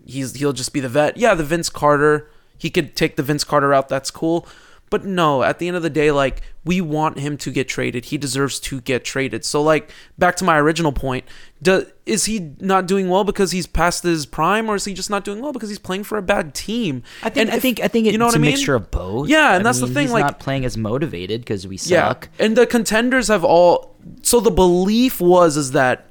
[0.06, 1.16] he's he'll just be the vet.
[1.16, 2.30] Yeah, the Vince Carter.
[2.58, 3.88] He could take the Vince Carter out.
[3.88, 4.46] That's cool.
[4.92, 8.06] But no, at the end of the day, like we want him to get traded.
[8.06, 9.44] He deserves to get traded.
[9.44, 11.26] So like back to my original point,
[11.62, 15.10] do, is he not doing well because he's past his prime, or is he just
[15.10, 17.02] not doing well because he's playing for a bad team?
[17.24, 18.52] I think And I if- think I think it's you know what a I mean?
[18.52, 19.28] mixture of both.
[19.28, 21.78] Yeah, and I that's the mean, thing, He's like- not playing as motivated because we
[21.78, 22.30] suck.
[22.40, 23.96] Yeah, and the contenders have all.
[24.22, 26.06] So the belief was is that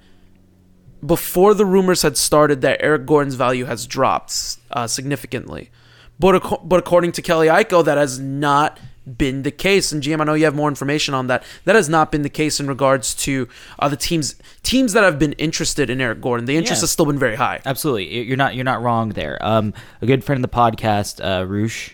[1.05, 5.71] before the rumors had started, that Eric Gordon's value has dropped uh, significantly,
[6.19, 8.79] but ac- but according to Kelly Iko, that has not
[9.19, 9.93] been the case.
[9.93, 11.43] And GM, I know you have more information on that.
[11.65, 13.49] That has not been the case in regards to
[13.79, 16.47] uh, the teams teams that have been interested in Eric Gordon.
[16.47, 16.85] The interest Yeah.
[16.85, 17.61] has still been very high.
[17.67, 19.37] Absolutely, you're not you're not wrong there.
[19.45, 21.91] Um, a good friend of the podcast, uh, Roosh,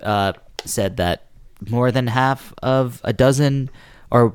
[0.00, 1.26] uh, said that
[1.68, 3.70] more than half of a dozen,
[4.10, 4.32] or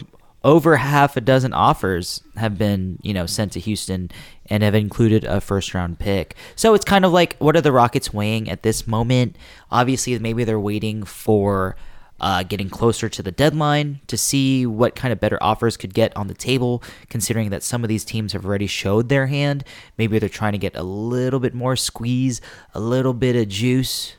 [0.48, 4.10] over half a dozen offers have been you know sent to Houston
[4.46, 6.36] and have included a first round pick.
[6.56, 9.36] So it's kind of like what are the Rockets weighing at this moment?
[9.70, 11.76] Obviously, maybe they're waiting for.
[12.20, 16.18] Uh, getting closer to the deadline to see what kind of better offers could get
[16.18, 19.64] on the table, considering that some of these teams have already showed their hand.
[20.00, 22.42] Maybe they're trying to get a little bit more squeeze,
[22.74, 24.16] a little bit of juice,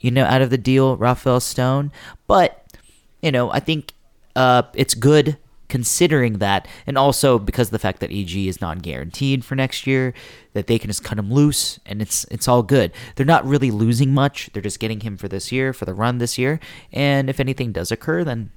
[0.00, 1.92] you know, out of the deal, Rafael Stone.
[2.26, 2.62] But,
[3.22, 3.94] you know, I think
[4.36, 5.38] uh, it's good
[5.70, 9.86] considering that, and also because of the fact that EG is not guaranteed for next
[9.86, 10.12] year,
[10.52, 12.92] that they can just cut him loose, and it's it's all good.
[13.16, 14.50] They're not really losing much.
[14.52, 16.60] They're just getting him for this year, for the run this year,
[16.92, 18.50] and if anything does occur, then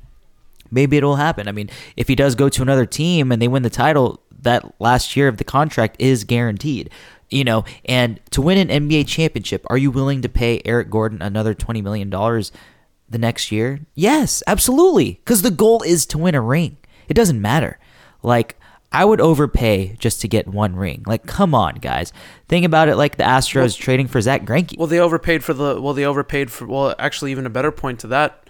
[0.72, 1.48] maybe it'll happen.
[1.48, 4.80] I mean, if he does go to another team and they win the title, that
[4.80, 6.90] last year of the contract is guaranteed.
[7.30, 11.22] You know, and to win an NBA championship, are you willing to pay Eric Gordon
[11.22, 13.80] another $20 million the next year?
[13.96, 15.14] Yes, absolutely.
[15.14, 16.78] Because the goal is to win a ring.
[17.08, 17.80] It doesn't matter.
[18.22, 18.60] Like,
[18.92, 21.04] I would overpay just to get one ring.
[21.08, 22.14] Like, come on, guys.
[22.48, 24.78] Think about it like the Astros trading for Zack Greinke.
[24.78, 25.82] Well, they overpaid for the.
[25.82, 26.68] Well, they overpaid for.
[26.68, 28.48] Well, actually, even a better point to that,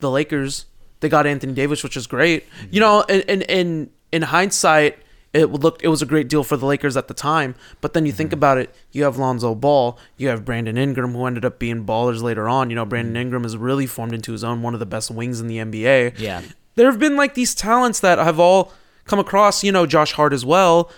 [0.00, 0.66] the Lakers
[1.00, 2.44] they got Anthony Davis, which is great.
[2.60, 2.78] You mm-hmm.
[2.80, 4.98] know, and in in, in hindsight,
[5.32, 7.54] it would look it was a great deal for the Lakers at the time.
[7.80, 8.38] But then you think mm-hmm.
[8.38, 12.22] about it, you have Lonzo Ball, you have Brandon Ingram, who ended up being ballers
[12.22, 12.70] later on.
[12.70, 13.22] You know, Brandon mm-hmm.
[13.22, 16.18] Ingram has really formed into his own one of the best wings in the NBA.
[16.18, 16.42] Yeah.
[16.80, 18.72] There have been like these talents that have all
[19.04, 19.62] come across.
[19.62, 20.90] You know, Josh Hart as well.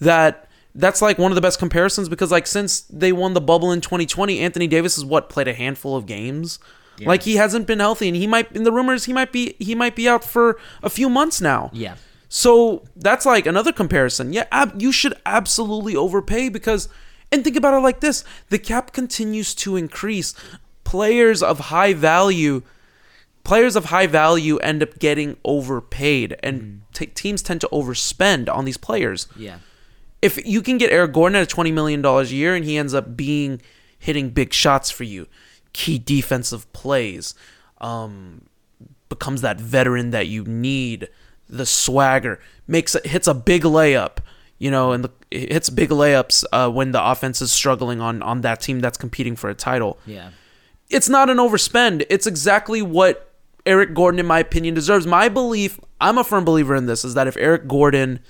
[0.00, 3.70] That that's like one of the best comparisons because like since they won the bubble
[3.70, 6.58] in 2020, Anthony Davis has what played a handful of games.
[7.04, 9.74] Like he hasn't been healthy, and he might in the rumors he might be he
[9.74, 11.70] might be out for a few months now.
[11.74, 11.96] Yeah.
[12.30, 14.32] So that's like another comparison.
[14.32, 16.88] Yeah, ab- you should absolutely overpay because,
[17.30, 20.34] and think about it like this: the cap continues to increase.
[20.84, 22.62] Players of high value,
[23.46, 28.64] players of high value end up getting overpaid, and t- teams tend to overspend on
[28.64, 29.28] these players.
[29.36, 29.58] Yeah.
[30.20, 32.92] If you can get Eric Gordon at twenty million dollars a year, and he ends
[32.92, 33.62] up being
[33.98, 35.28] hitting big shots for you,
[35.72, 37.34] key defensive plays,
[37.80, 38.42] um,
[39.08, 41.08] becomes that veteran that you need,
[41.48, 44.18] the swagger, makes it hits a big layup,
[44.58, 48.40] you know, and the, hits big layups uh, when the offense is struggling on on
[48.40, 49.98] that team that's competing for a title.
[50.04, 50.30] Yeah.
[50.90, 52.06] It's not an overspend.
[52.10, 53.25] It's exactly what
[53.66, 55.06] Eric Gordon, in my opinion, deserves.
[55.06, 58.20] My belief, I'm a firm believer in this, is that if Eric Gordon,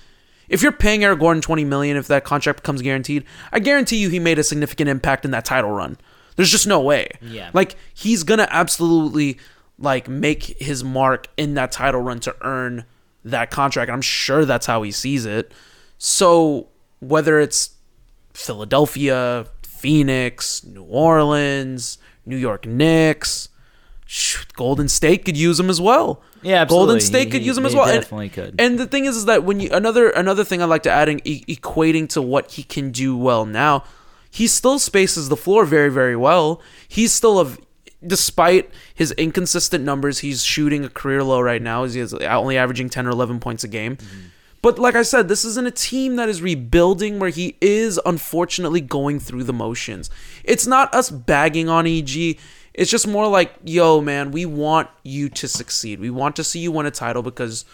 [0.49, 4.09] if you're paying Eric Gordon 20 million, if that contract becomes guaranteed, I guarantee you
[4.09, 5.97] he made a significant impact in that title run.
[6.35, 7.09] There's just no way.
[7.21, 7.49] Yeah.
[7.53, 9.39] Like he's gonna absolutely
[9.79, 12.85] like make his mark in that title run to earn
[13.25, 13.91] that contract.
[13.91, 15.51] I'm sure that's how he sees it.
[15.97, 16.69] So
[16.99, 17.71] whether it's
[18.33, 23.49] Philadelphia, Phoenix, New Orleans, New York Knicks,
[24.07, 26.21] shoot, Golden State could use him as well.
[26.41, 26.99] Yeah, Golden.
[26.99, 27.85] State He- could he- use him as well.
[27.85, 28.55] And- definitely could.
[28.59, 31.09] And the thing is, is that when you another another thing I'd like to add
[31.09, 33.83] in e- equating to what he can do well now,
[34.29, 36.61] he still spaces the floor very very well.
[36.87, 37.57] He's still a
[38.05, 41.83] despite his inconsistent numbers, he's shooting a career low right now.
[41.85, 43.97] He is only averaging ten or eleven points a game.
[43.97, 44.19] Mm-hmm.
[44.61, 48.81] But like I said, this isn't a team that is rebuilding where he is unfortunately
[48.81, 50.09] going through the motions.
[50.43, 52.37] It's not us bagging on EG.
[52.77, 55.99] It's just more like, yo, man, we want you to succeed.
[55.99, 57.65] We want to see you win a title because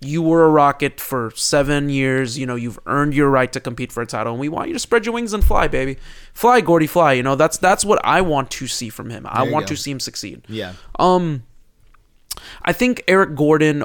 [0.00, 2.38] you were a Rocket for seven years.
[2.38, 4.74] You know, you've earned your right to compete for a title, and we want you
[4.74, 5.98] to spread your wings and fly, baby.
[6.32, 7.14] Fly, Gordy, fly.
[7.14, 9.26] You know, that's that's what I want to see from him.
[9.28, 9.74] I want go.
[9.74, 10.44] to see him succeed.
[10.48, 10.74] Yeah.
[11.00, 11.42] Um,
[12.62, 13.84] I think Eric Gordon,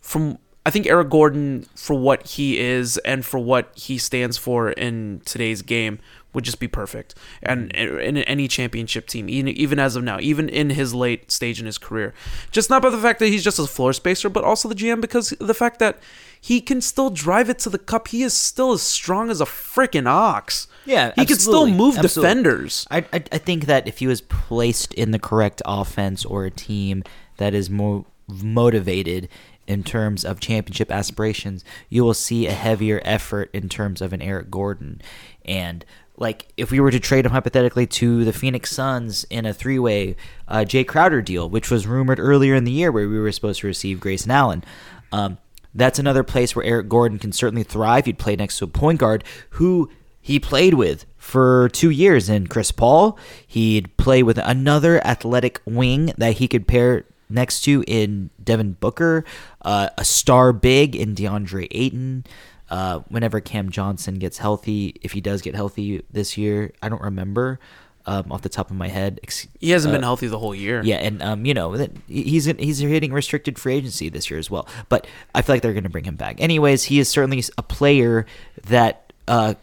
[0.00, 4.70] from I think Eric Gordon for what he is and for what he stands for
[4.70, 6.00] in today's game
[6.36, 7.14] would just be perfect.
[7.42, 7.98] And mm-hmm.
[7.98, 11.66] in any championship team, even even as of now, even in his late stage in
[11.66, 12.12] his career,
[12.52, 15.00] just not by the fact that he's just a floor spacer, but also the GM
[15.00, 15.98] because the fact that
[16.38, 18.08] he can still drive it to the cup.
[18.08, 20.68] He is still as strong as a freaking ox.
[20.84, 22.28] Yeah, he can still move absolutely.
[22.28, 22.86] defenders.
[22.90, 26.50] I, I I think that if he was placed in the correct offense or a
[26.50, 27.02] team
[27.38, 29.30] that is more motivated
[29.66, 34.22] in terms of championship aspirations, you will see a heavier effort in terms of an
[34.22, 35.00] Eric Gordon.
[35.44, 35.84] And
[36.18, 40.16] like if we were to trade him hypothetically to the Phoenix Suns in a three-way
[40.48, 43.60] uh, Jay Crowder deal, which was rumored earlier in the year, where we were supposed
[43.60, 44.64] to receive Grayson Allen.
[45.12, 45.38] Um,
[45.74, 48.06] that's another place where Eric Gordon can certainly thrive.
[48.06, 52.46] He'd play next to a point guard who he played with for two years in
[52.46, 53.18] Chris Paul.
[53.46, 59.24] He'd play with another athletic wing that he could pair next to in Devin Booker,
[59.62, 62.24] uh, a star big in DeAndre Ayton.
[62.68, 67.00] Uh, whenever Cam Johnson gets healthy, if he does get healthy this year, I don't
[67.02, 67.60] remember
[68.06, 69.20] um, off the top of my head.
[69.22, 70.82] Ex- He hasn't uh, been healthy the whole year.
[70.84, 71.74] yeah, and um, you know
[72.08, 74.66] he's he's hitting restricted free agency this year as well.
[74.88, 76.40] But I feel like they're going to bring him back.
[76.40, 78.26] Anyways, he is certainly a player
[78.66, 79.54] that uh,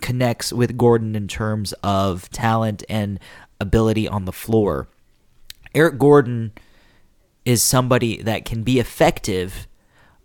[0.00, 3.18] connects with Gordon in terms of talent and
[3.60, 4.88] ability on the floor.
[5.74, 6.52] Eric Gordon
[7.44, 9.66] is somebody that can be effective,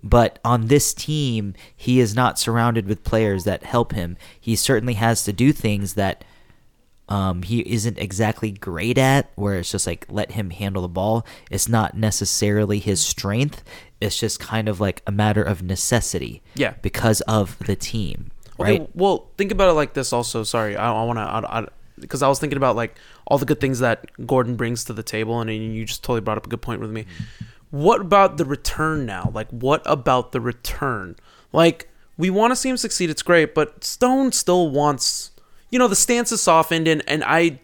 [0.09, 4.17] but on this team, he is not surrounded with players that help him.
[4.39, 6.23] He certainly has to do things that
[7.09, 11.25] um, he isn't exactly great at, where it's just like let him handle the ball.
[11.49, 13.63] It's not necessarily his strength.
[14.01, 16.41] It's just kind of like a matter of necessity.
[16.55, 16.73] Yeah.
[16.81, 18.89] Because of the team, Okay, right?
[18.95, 20.11] well, think about it like this.
[20.11, 23.59] Also, sorry, I, I want to, because I was thinking about like all the good
[23.61, 26.61] things that Gordon brings to the table, and you just totally brought up a good
[26.61, 27.05] point with me.
[27.69, 29.32] What about the return now?
[29.34, 31.15] Like, what about the return?
[31.51, 33.10] Like, we want to see him succeed.
[33.10, 35.32] It's great, but Stone still wants,
[35.69, 37.60] you know, the stance is softened, and and I,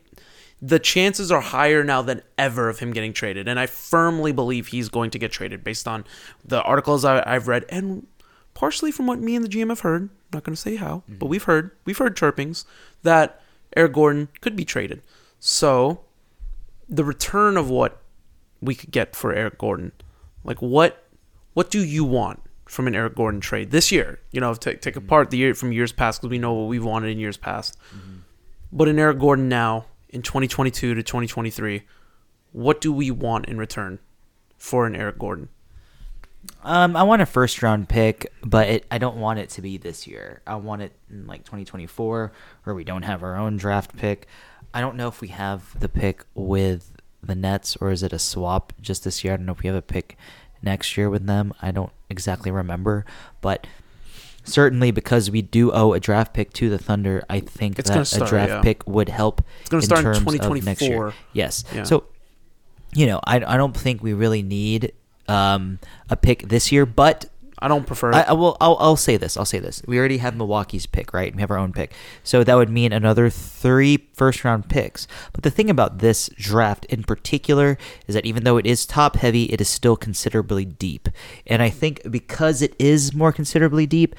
[0.62, 4.68] the chances are higher now than ever of him getting traded, and I firmly believe
[4.68, 6.06] he's going to get traded based on
[6.46, 8.06] the articles I, I've read and
[8.54, 10.04] partially from what me and the GM have heard.
[10.04, 11.28] I'm not going to say how, but mm-hmm.
[11.30, 12.66] we've heard we've heard chirpings
[13.04, 13.42] that
[13.76, 15.02] Eric Gordon could be traded.
[15.40, 16.02] So,
[16.88, 18.03] the return of what
[18.64, 19.92] we could get for Eric Gordon,
[20.44, 21.04] like what
[21.54, 24.20] what do you want from an Eric Gordon trade this year?
[24.32, 26.84] You know, take take apart the year from years past because we know what we've
[26.84, 27.78] wanted in years past.
[28.72, 31.84] But in Eric Gordon now in 2022 to 2023,
[32.52, 34.00] what do we want in return
[34.58, 35.50] for an Eric Gordon?
[36.64, 39.78] Um, I want a first round pick, but it, I don't want it to be
[39.78, 40.42] this year.
[40.46, 42.32] I want it in like 2024,
[42.64, 44.28] where we don't have our own draft pick.
[44.74, 46.92] I don't know if we have the pick with
[47.26, 49.34] the Nets or is it a swap just this year.
[49.34, 50.18] I don't know if we have a pick
[50.62, 51.54] next year with them.
[51.62, 53.06] I don't exactly remember,
[53.42, 53.68] but
[54.44, 58.08] certainly because we do owe a draft pick to the Thunder, I think It's that
[58.08, 58.62] start, a draft yeah.
[58.62, 59.42] pick would help.
[59.62, 61.12] It's gonna in start in terms of next year.
[61.12, 61.14] 2024.
[61.34, 61.64] Yes.
[61.74, 61.84] Yeah.
[61.84, 62.06] So
[62.96, 64.94] you know, I, I don't think we really need
[65.28, 67.26] um, a pick this year, but
[67.60, 68.16] I don't prefer it.
[68.16, 68.58] I, I will.
[68.60, 69.38] I'll, I'll say this.
[69.38, 69.82] I'll say this.
[69.88, 71.34] We already have Milwaukee's pick, right?
[71.34, 75.08] We have our own pick, so that would mean another three first round picks.
[75.32, 79.16] But the thing about this draft in particular is that even though it is top
[79.18, 81.10] heavy, it is still considerably deep.
[81.48, 84.16] And I think because it is more considerably deep,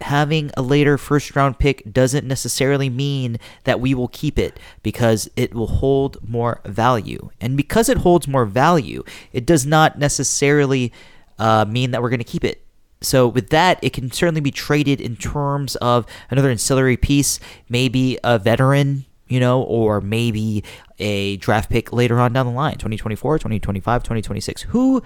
[0.00, 5.30] having a later first round pick doesn't necessarily mean that we will keep it because
[5.36, 7.30] it will hold more value.
[7.40, 10.92] And because it holds more value, it does not necessarily
[11.38, 12.62] uh, mean that we're going to keep it.
[13.02, 18.18] So with that, it can certainly be traded in terms of another ancillary piece, maybe
[18.22, 20.64] a veteran, you know, or maybe
[20.98, 24.62] a draft pick later on down the line, 2024, 2025, 2026.
[24.62, 25.02] Who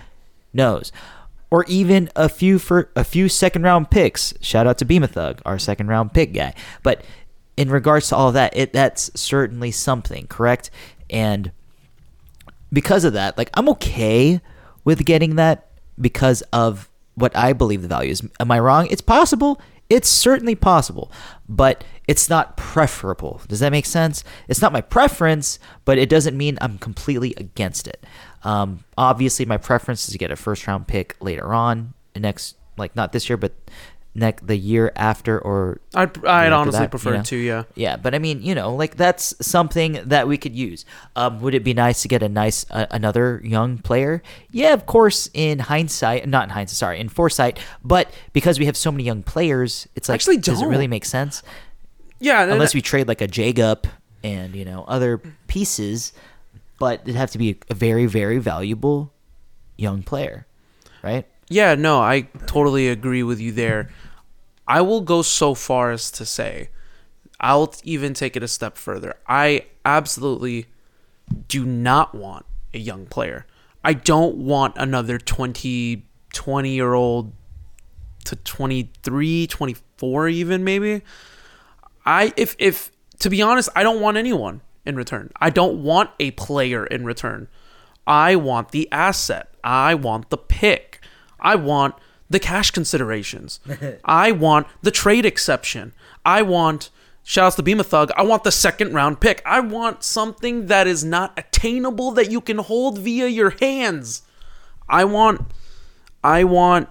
[0.52, 0.90] knows?
[1.50, 4.34] Or even a few for a few second round picks.
[4.40, 6.54] Shout out to Beema Thug, our second round pick guy.
[6.82, 7.04] But
[7.56, 10.70] in regards to all of that, it that's certainly something, correct?
[11.10, 11.52] And
[12.72, 14.40] because of that, like I'm okay
[14.84, 18.22] with getting that because of what I believe the value is.
[18.40, 18.86] Am I wrong?
[18.90, 19.60] It's possible.
[19.90, 21.12] It's certainly possible,
[21.48, 23.42] but it's not preferable.
[23.48, 24.24] Does that make sense?
[24.48, 28.04] It's not my preference, but it doesn't mean I'm completely against it.
[28.44, 32.96] Um, obviously, my preference is to get a first round pick later on, next, like
[32.96, 33.52] not this year, but
[34.14, 37.20] neck the year after or I'd, I'd after honestly that, prefer you know?
[37.20, 37.36] it too.
[37.36, 37.62] Yeah.
[37.74, 40.84] Yeah, but I mean, you know, like that's something that we could use.
[41.16, 44.22] Um, would it be nice to get a nice uh, another young player?
[44.50, 45.28] Yeah, of course.
[45.34, 47.58] In hindsight, not in hindsight, sorry, in foresight.
[47.82, 50.70] But because we have so many young players, it's like, Actually does it don't.
[50.70, 51.42] really make sense?
[52.20, 52.44] Yeah.
[52.44, 53.86] Unless we trade like a Jagup
[54.22, 56.12] and you know other pieces,
[56.78, 59.12] but it'd have to be a very very valuable
[59.76, 60.46] young player,
[61.02, 61.26] right?
[61.50, 63.90] Yeah, no, I totally agree with you there.
[64.66, 66.70] I will go so far as to say,
[67.40, 69.16] I'll even take it a step further.
[69.28, 70.66] I absolutely
[71.48, 73.46] do not want a young player.
[73.82, 77.32] I don't want another 20, 20 year old
[78.24, 81.02] to 23, 24 even maybe.
[82.06, 85.30] I if if to be honest, I don't want anyone in return.
[85.40, 87.48] I don't want a player in return.
[88.06, 89.54] I want the asset.
[89.62, 91.00] I want the pick.
[91.40, 91.94] I want
[92.30, 93.60] the cash considerations.
[94.04, 95.92] I want the trade exception.
[96.24, 96.90] I want
[97.22, 98.10] shouts to Beam Thug.
[98.16, 99.42] I want the second round pick.
[99.44, 104.22] I want something that is not attainable that you can hold via your hands.
[104.88, 105.40] I want
[106.22, 106.88] I want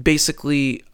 [0.00, 0.84] basically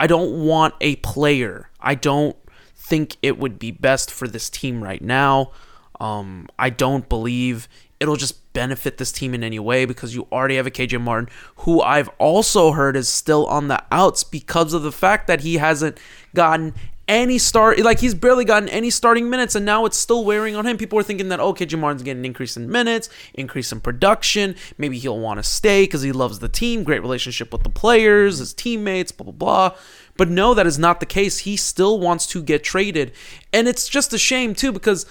[0.00, 1.70] I don't want a player.
[1.80, 2.36] I don't
[2.74, 5.52] think it would be best for this team right now.
[6.00, 7.68] Um, I don't believe
[8.00, 11.28] it'll just benefit this team in any way because you already have a KJ Martin
[11.56, 15.56] who I've also heard is still on the outs because of the fact that he
[15.56, 15.98] hasn't
[16.34, 16.74] gotten
[17.08, 20.66] any start like he's barely gotten any starting minutes and now it's still wearing on
[20.66, 20.78] him.
[20.78, 24.54] People are thinking that oh KJ Martin's getting an increase in minutes, increase in production,
[24.78, 28.38] maybe he'll want to stay because he loves the team, great relationship with the players,
[28.38, 29.78] his teammates, blah blah blah.
[30.16, 31.38] But no, that is not the case.
[31.38, 33.12] He still wants to get traded.
[33.52, 35.06] And it's just a shame too because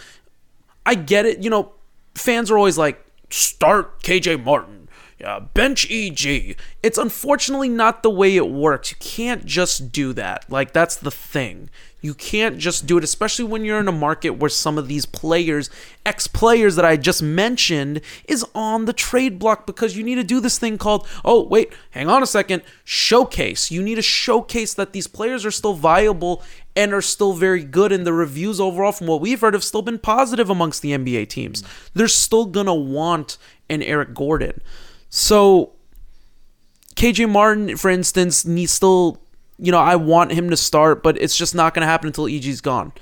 [0.86, 1.44] I get it.
[1.44, 1.74] You know,
[2.16, 4.90] fans are always like, start KJ Martin,
[5.22, 6.58] yeah, bench EG.
[6.82, 8.92] It's unfortunately not the way it works.
[8.92, 10.50] You can't just do that.
[10.50, 11.70] Like, that's the thing.
[12.02, 15.06] You can't just do it, especially when you're in a market where some of these
[15.06, 15.70] players,
[16.04, 20.24] ex players that I just mentioned, is on the trade block because you need to
[20.24, 23.70] do this thing called, oh, wait, hang on a second, showcase.
[23.70, 26.42] You need to showcase that these players are still viable
[26.76, 27.92] and are still very good.
[27.92, 31.30] And the reviews overall, from what we've heard, have still been positive amongst the NBA
[31.30, 31.64] teams.
[31.94, 33.38] They're still going to want
[33.70, 34.62] an Eric Gordon.
[35.10, 35.74] So,
[36.96, 39.22] KJ Martin, for instance, needs still,
[39.58, 42.28] you know, I want him to start, but it's just not going to happen until
[42.28, 42.94] EG's gone.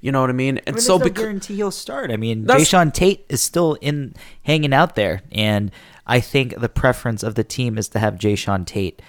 [0.00, 0.58] You know what I mean?
[0.58, 2.10] And I mean, so, there's no becau- guarantee he'll start.
[2.10, 5.72] I mean, Jae'Sean Tate is still in hanging out there, and
[6.06, 9.02] I think the preference of the team is to have Jae'Sean Tate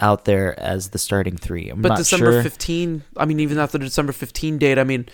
[0.00, 1.68] out there as the starting three.
[1.70, 2.42] I'm but December sure.
[2.42, 5.06] 15, I mean, even after the December 15 date, I mean,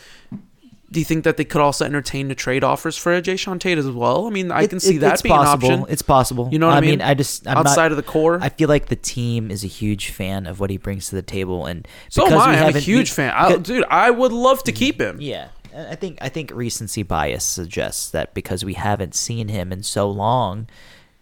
[0.91, 3.79] do you think that they could also entertain the trade offers for a Jae'Sean Tate
[3.79, 4.27] as well?
[4.27, 5.69] I mean, I It- can see it- that being possible.
[5.71, 5.93] an option.
[5.93, 6.49] It's possible.
[6.51, 7.01] You know what I mean?
[7.01, 8.41] I just I'm Outside not, of the core?
[8.43, 11.23] I feel like the team is a huge fan of what he brings to the
[11.23, 12.59] table, and so am I.
[12.65, 13.33] I'm a huge we- fan.
[13.37, 15.19] I, dude, I would love to keep him.
[15.21, 19.85] Yeah, I think I think recency bias suggests that because we haven't seen him in
[19.85, 20.67] so long,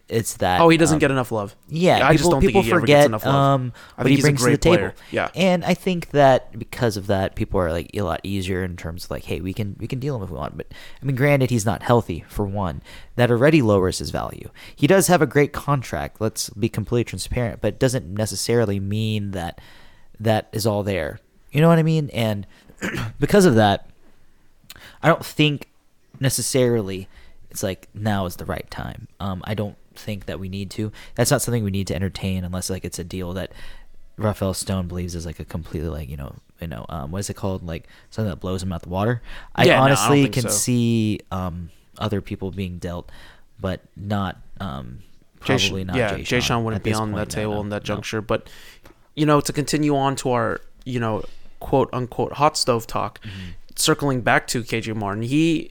[0.09, 1.55] it's that Oh, he doesn't um, get enough love.
[1.69, 3.35] Yeah, I people, just don't people think he ever forget gets enough love.
[3.35, 4.77] um, I what he he's a brings to the great table.
[4.77, 4.95] player.
[5.11, 5.31] Yeah.
[5.35, 9.05] and I think that because of that, people are like a lot easier in terms
[9.05, 10.57] of like, hey, we can we can deal him if we want.
[10.57, 10.67] But
[11.03, 12.81] I mean, granted, he's not healthy for one.
[13.17, 14.51] That already lowers his value.
[14.75, 16.21] He does have a great contract.
[16.21, 19.61] Let's be completely transparent, but it doesn't necessarily mean that
[20.21, 21.21] that is all there.
[21.53, 22.11] You know what I mean?
[22.15, 22.47] And
[23.21, 23.89] because of that,
[25.03, 25.69] I don't think
[26.21, 27.09] necessarily
[27.51, 29.09] it's like now is the right time.
[29.21, 30.93] Um, I don't think that we need to.
[31.15, 33.53] That's not something we need to entertain unless like it's a deal that
[34.17, 37.31] Rafael Stone believes is like a completely like you know you know um, what is
[37.31, 39.23] it called like something that blows him out the water.
[39.55, 40.49] I Yeah, no, I honestly can so.
[40.49, 43.11] see um, other people being dealt,
[43.61, 45.01] but not um,
[45.45, 45.97] Jay- probably not.
[45.97, 47.87] yeah, Jay Jae'Sean wouldn't be on that table no, in that no.
[47.95, 48.21] juncture.
[48.21, 48.49] But
[49.15, 51.23] you know, to continue on to our you know
[51.61, 53.51] quote unquote hot stove talk, Mm-hmm.
[53.77, 55.71] circling back to KJ Martin, he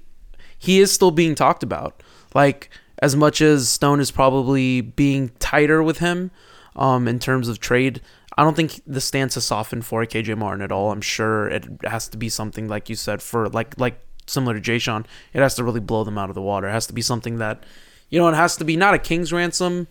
[0.58, 2.02] he is still being talked about.
[2.34, 6.32] Like as much as Stone is probably being tighter with him
[6.76, 8.02] um, in terms of trade.
[8.38, 10.92] I don't think the stance has softened for KJ Martin at all.
[10.92, 14.62] I'm sure it has to be something like you said for like like similar to
[14.62, 15.06] Jae'Sean.
[15.34, 16.68] It has to really blow them out of the water.
[16.68, 17.64] It has to be something that
[18.10, 19.88] you know, it has to be not a king's ransom,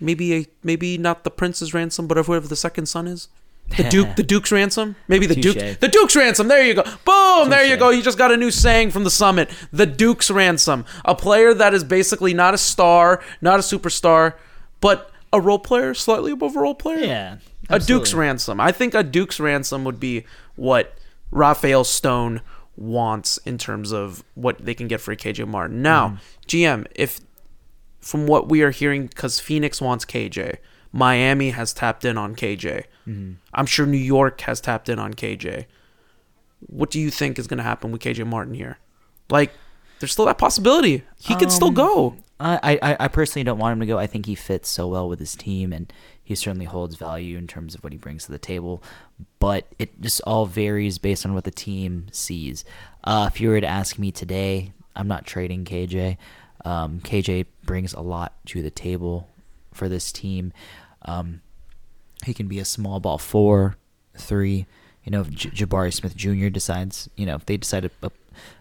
[0.00, 3.28] maybe a maybe not the prince's ransom, but whoever the second son is.
[3.76, 5.54] The Duke, the Duke's ransom, maybe the Touche.
[5.54, 6.48] Duke, the Duke's ransom.
[6.48, 7.50] There you go, boom.
[7.50, 7.90] There you go.
[7.90, 9.50] You just got a new saying from the summit.
[9.72, 14.34] The Duke's ransom, a player that is basically not a star, not a superstar,
[14.80, 17.04] but a role player, slightly above a role player.
[17.04, 17.36] Yeah,
[17.68, 18.60] a Duke's ransom.
[18.60, 20.24] I think a Duke's ransom would be
[20.56, 20.96] what
[21.30, 22.40] Rafael Stone
[22.76, 25.82] wants in terms of what they can get for KJ Martin.
[25.82, 26.18] Now, Mm-hmm.
[26.46, 27.20] GM, if
[28.00, 30.56] from what we are hearing, because Phoenix wants KJ,
[30.92, 32.84] Miami has tapped in on KJ.
[33.54, 35.64] I'm sure New York has tapped in on KJ.
[36.66, 38.78] What do you think is going to happen with KJ Martin here?
[39.30, 39.52] Like,
[39.98, 41.04] there's still that possibility.
[41.18, 42.16] He could still Um, go.
[42.40, 43.98] I, I, I personally don't want him to go.
[43.98, 47.46] I think he fits so well with his team, and he certainly holds value in
[47.46, 48.82] terms of what he brings to the table.
[49.40, 52.64] But it just all varies based on what the team sees.
[53.02, 56.16] Uh, if you were to ask me today, I'm not trading KJ.
[56.64, 59.28] Um, KJ brings a lot to the table
[59.78, 60.52] for this team.
[61.02, 61.40] Um,
[62.24, 63.76] he can be a small ball four,
[64.16, 64.66] three.
[65.04, 66.48] You know, if J- Jabari Smith Jr.
[66.48, 68.08] decides, you know, if they decide to, uh,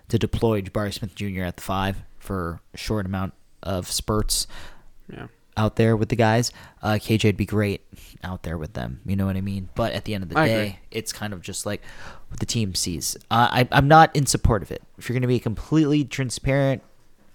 [0.10, 1.42] to deploy Jabari Smith Jr.
[1.44, 4.48] at the five for a short amount of spurts
[5.12, 5.28] Yeah.
[5.58, 6.52] out there with the guys,
[6.84, 7.82] uh, KJ'd be great
[8.24, 9.02] out there with them.
[9.06, 9.70] You know what I mean?
[9.76, 10.80] But at the end of the I day, agree.
[10.92, 11.82] it's kind of just like
[12.30, 13.18] what the team sees.
[13.32, 14.84] Uh, I, I'm not in support of it.
[14.98, 16.84] If you're going to be completely transparent,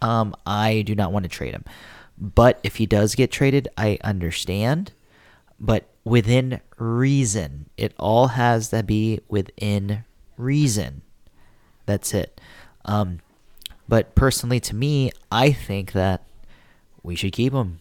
[0.00, 1.64] um, I do not want to trade him.
[2.22, 4.92] But if he does get traded, I understand.
[5.58, 10.04] But within reason, it all has to be within
[10.36, 11.02] reason.
[11.84, 12.40] That's it.
[12.84, 13.18] Um,
[13.88, 16.22] but personally, to me, I think that
[17.02, 17.80] we should keep him.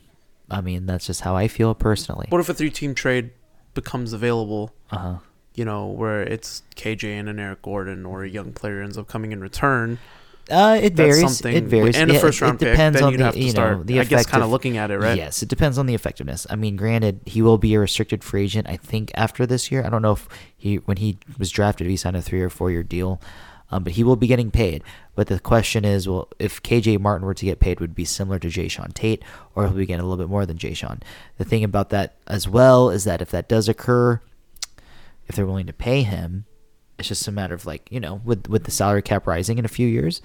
[0.50, 2.26] I mean, that's just how I feel personally.
[2.30, 3.30] What if a three-team trade
[3.76, 4.74] becomes available?
[4.90, 5.18] Uh huh.
[5.54, 9.08] You know, where it's KJ and an Eric Gordon, or a young player ends up
[9.08, 10.00] coming in return.
[10.50, 11.42] Uh, it That's varies.
[11.46, 11.96] It varies.
[11.96, 12.74] And a it- first round it pick.
[12.74, 14.92] depends Then on the have to you know the I guess, kind of looking at
[14.92, 15.16] it, right?
[15.18, 16.46] Yes, it depends on the effectiveness.
[16.50, 18.68] I mean, granted, he will be a restricted free agent.
[18.68, 20.28] I think after this year, I don't know if
[20.58, 23.22] he when he was drafted, he signed a three or four year deal,
[23.72, 24.84] um, but he will be getting paid.
[25.16, 28.06] But the question is, well, if KJ Martin were to get paid, would it be
[28.06, 29.24] similar to Jae'Sean Tate,
[29.56, 31.02] or he'll be getting a little bit more than Jae'Sean?
[31.38, 34.22] The thing about that as well is that if that does occur,
[35.28, 36.46] if they're willing to pay him,
[37.02, 39.66] it's just a matter of like you know with with the salary cap rising in
[39.66, 40.22] a few years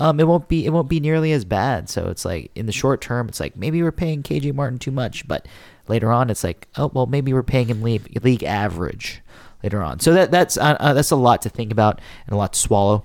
[0.00, 1.88] um it won't be it won't be nearly as bad.
[1.88, 4.90] So it's like in the short term it's like maybe we're paying KJ Martin too
[4.90, 5.46] much but
[5.86, 9.22] later on it's like oh well maybe we're paying him league, league average
[9.62, 10.00] later on.
[10.00, 12.58] So that that's uh, uh, that's a lot to think about and a lot to
[12.58, 13.04] swallow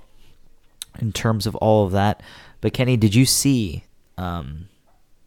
[0.98, 2.22] in terms of all of that.
[2.62, 3.84] But Kenny did you see
[4.16, 4.68] um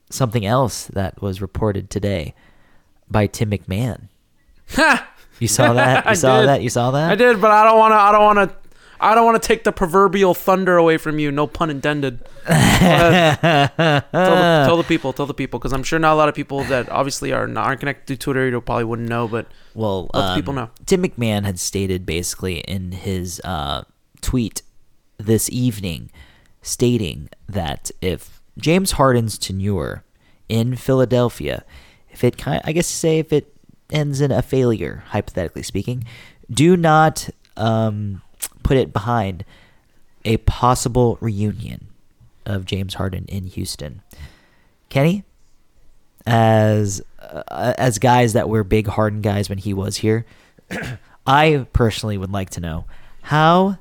[0.09, 2.33] something else that was reported today
[3.07, 4.07] by Tim McMahon
[5.39, 6.49] you saw that you I saw did.
[6.49, 7.95] that you saw that I did, but I don't want to.
[7.97, 8.55] I don't want to.
[9.01, 11.31] I don't want to take the proverbial thunder away from you.
[11.31, 12.19] No pun intended.
[12.45, 13.11] Tell,
[13.71, 15.13] the, tell the people.
[15.13, 17.65] Tell the people, because I'm sure not a lot of people that obviously are not
[17.65, 19.27] aren't connected to Twitter probably wouldn't know.
[19.27, 20.69] But Well, Let the um, people know.
[20.85, 23.83] Tim McMahon had stated basically in his uh,
[24.21, 24.63] tweet
[25.17, 26.11] this evening,
[26.61, 30.03] stating that if James Harden's tenure
[30.49, 31.63] in Philadelphia,
[32.11, 33.53] if it kind, I guess say if it
[33.91, 36.05] ends in a failure, hypothetically speaking,
[36.49, 38.21] do not um,
[38.63, 39.45] put it behind
[40.25, 41.87] a possible reunion
[42.45, 44.01] of James Harden in Houston.
[44.89, 45.23] Kenny,
[46.25, 50.25] as uh, as guys that were big Harden guys when he was here,
[51.27, 52.85] I personally would like to know
[53.23, 53.77] how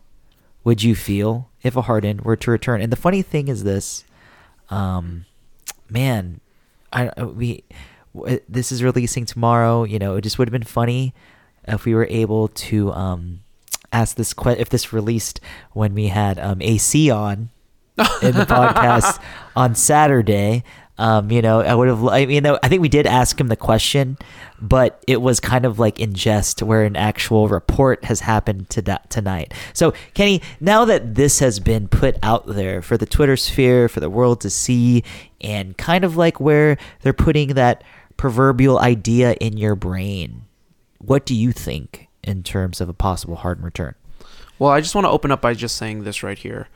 [0.64, 2.82] would you feel if a Harden were to return?
[2.82, 4.04] And the funny thing is this,
[4.70, 5.24] um,
[5.88, 6.40] man,
[6.92, 7.64] I we
[8.48, 9.84] this is releasing tomorrow.
[9.84, 11.14] You know, it just would have been funny
[11.66, 13.40] if we were able to um
[13.92, 15.40] ask this que- if this released
[15.72, 17.50] when we had um AC on
[18.22, 19.20] in the podcast
[19.56, 20.64] on Saturday.
[21.00, 22.04] Um, you know, I would have.
[22.06, 24.18] I mean, I think we did ask him the question,
[24.60, 28.82] but it was kind of like in jest, where an actual report has happened to
[28.82, 29.54] that tonight.
[29.74, 34.00] So, Kenny, now that this has been put out there for the Twitter sphere, for
[34.00, 35.04] the world to see,
[35.40, 37.84] and kind of like where they're putting that
[38.18, 40.42] proverbial idea in your brain,
[40.98, 43.94] what do you think in terms of a possible Harden return?
[44.58, 46.68] well, I just want to open up by just saying this right here.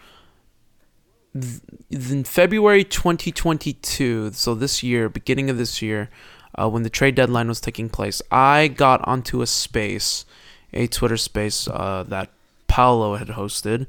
[1.91, 6.09] In February 2022, so this year, beginning of this year,
[6.55, 10.25] uh, when the trade deadline was taking place, I got onto a space,
[10.73, 12.31] a Twitter space uh, that
[12.69, 13.87] Paolo had hosted.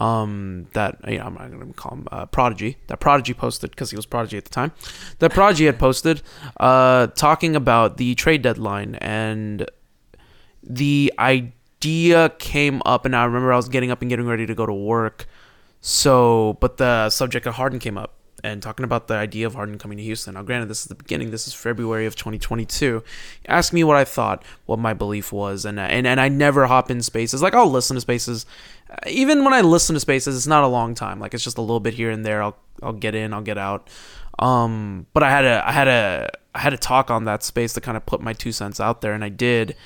[0.00, 2.78] Um, that you know, I'm not gonna call him uh, Prodigy.
[2.86, 4.72] That Prodigy posted because he was Prodigy at the time.
[5.18, 6.22] That Prodigy had posted,
[6.58, 9.70] uh, talking about the trade deadline and
[10.62, 14.54] the idea came up, and I remember I was getting up and getting ready to
[14.54, 15.26] go to work.
[15.82, 19.78] So, but the subject of Harden came up and talking about the idea of Harden
[19.78, 20.34] coming to Houston.
[20.34, 21.30] Now, granted, this is the beginning.
[21.30, 23.02] This is February of 2022.
[23.48, 26.90] Ask me what I thought, what my belief was, and and and I never hop
[26.90, 27.42] in spaces.
[27.42, 28.46] Like I'll listen to spaces,
[29.06, 31.20] even when I listen to spaces, it's not a long time.
[31.20, 32.42] Like it's just a little bit here and there.
[32.42, 33.88] I'll I'll get in, I'll get out.
[34.38, 37.74] Um, but I had a I had a I had a talk on that space
[37.74, 39.76] to kind of put my two cents out there, and I did.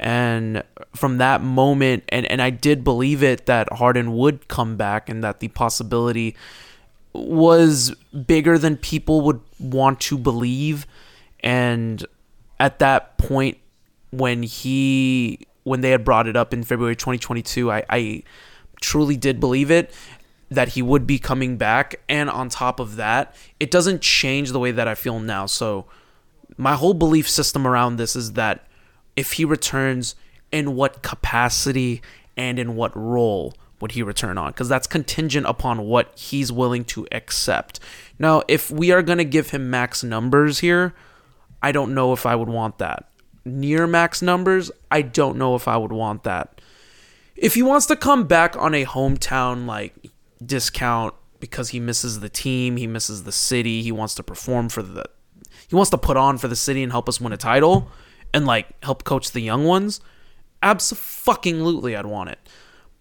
[0.00, 0.62] And
[0.94, 5.24] from that moment, and, and I did believe it that Harden would come back and
[5.24, 6.36] that the possibility
[7.12, 7.94] was
[8.26, 10.86] bigger than people would want to believe.
[11.40, 12.04] And
[12.58, 13.58] at that point
[14.10, 18.22] when he when they had brought it up in February 2022, I, I
[18.80, 19.92] truly did believe it
[20.50, 22.00] that he would be coming back.
[22.08, 25.44] And on top of that, it doesn't change the way that I feel now.
[25.44, 25.84] So
[26.56, 28.66] my whole belief system around this is that
[29.14, 30.14] if he returns,
[30.50, 32.02] in what capacity
[32.36, 34.50] and in what role would he return on?
[34.50, 37.80] Because that's contingent upon what he's willing to accept.
[38.18, 40.94] Now, if we are going to give him max numbers here,
[41.62, 43.08] I don't know if I would want that.
[43.44, 46.60] Near max numbers, I don't know if I would want that.
[47.36, 49.94] If he wants to come back on a hometown like
[50.44, 54.82] discount because he misses the team, he misses the city, he wants to perform for
[54.82, 55.04] the
[55.68, 57.90] he wants to put on for the city and help us win a title
[58.32, 60.00] and like help coach the young ones,
[60.62, 62.38] absolutely I'd want it.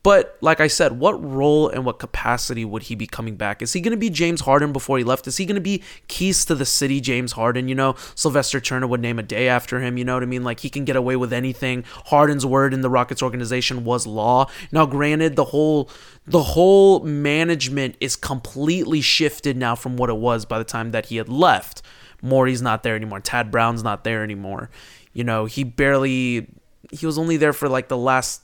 [0.04, 3.62] But like I said, what role and what capacity would he be coming back?
[3.62, 5.28] Is he going to be James Harden before he left?
[5.28, 7.68] Is he going to be keys to the city James Harden?
[7.68, 9.98] You know, Sylvester Turner would name a day after him.
[9.98, 10.44] You know what I mean?
[10.44, 11.84] Like he can get away with anything.
[12.06, 14.50] Harden's word in the Rockets organization was law.
[14.72, 15.90] Now, granted, the whole
[16.26, 21.08] the whole management is completely shifted now from what it was by the time that
[21.08, 21.82] he had left.
[22.22, 23.20] Morey's not there anymore.
[23.20, 24.70] Tad Brown's not there anymore.
[25.14, 26.48] You know, he barely
[26.92, 28.42] he was only there for like the last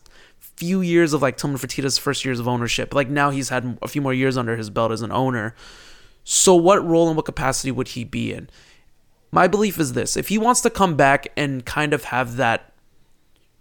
[0.58, 2.94] few years of like Tillman Fertitta's first years of ownership.
[2.94, 5.56] Like now he's had a few more years under his belt as an owner.
[6.24, 8.50] So what role and what capacity would he be in?
[9.32, 12.72] My belief is this: if he wants to come back and kind of have that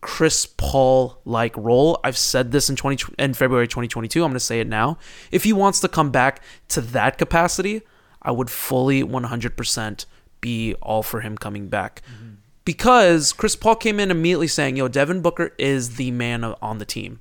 [0.02, 4.22] Chris Paul like role, I've said this in 20 in February 2022.
[4.22, 4.98] I'm going to say it now.
[5.30, 7.82] If he wants to come back to that capacity,
[8.20, 10.06] I would fully 100%
[10.40, 12.02] be all for him coming back.
[12.12, 12.31] Mm-hmm.
[12.64, 16.84] Because Chris Paul came in immediately saying, yo, Devin Booker is the man on the
[16.84, 17.18] team.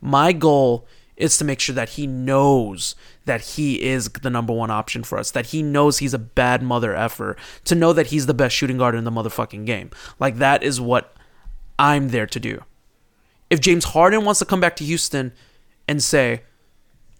[0.00, 4.70] My goal is to make sure that he knows that he is the number one
[4.70, 8.26] option for us, that he knows he's a bad mother effer, to know that he's
[8.26, 9.90] the best shooting guard in the motherfucking game.
[10.20, 11.16] Like, that is what
[11.78, 12.62] I'm there to do.
[13.48, 15.32] If James Harden wants to come back to Houston
[15.88, 16.42] and say,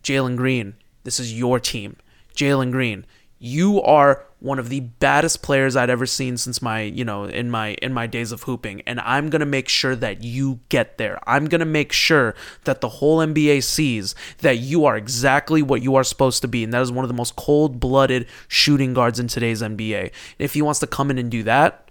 [0.02, 1.96] Jalen Green, this is your team.
[2.36, 3.06] Jalen Green,
[3.38, 7.51] you are one of the baddest players I'd ever seen since my, you know, in
[7.51, 10.99] my in my days of hooping and I'm going to make sure that you get
[10.99, 11.18] there.
[11.26, 12.34] I'm going to make sure
[12.64, 16.62] that the whole NBA sees that you are exactly what you are supposed to be
[16.62, 20.12] and that is one of the most cold-blooded shooting guards in today's NBA.
[20.38, 21.90] If he wants to come in and do that,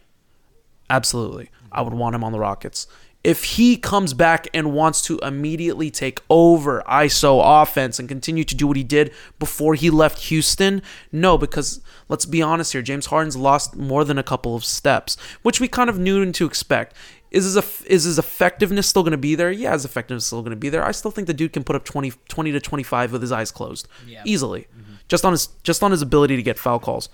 [0.90, 1.50] absolutely.
[1.72, 2.88] I would want him on the Rockets
[3.26, 8.54] if he comes back and wants to immediately take over ISO offense and continue to
[8.54, 13.08] do what he did before he left Houston, no, because let's be honest here, James
[13.08, 16.46] Harden's lost more than a couple of steps, which we kind of knew and to
[16.46, 16.96] expect.
[17.32, 19.52] Is his, is his effectiveness still going to be there?
[19.52, 20.86] Yeah, his effectiveness is still going to be there.
[20.86, 23.50] I still think the dude can put up 20, 20 to 25 with his eyes
[23.50, 23.88] closed
[24.24, 24.94] easily, mm-hmm.
[25.08, 27.10] just on his just on his ability to get foul calls.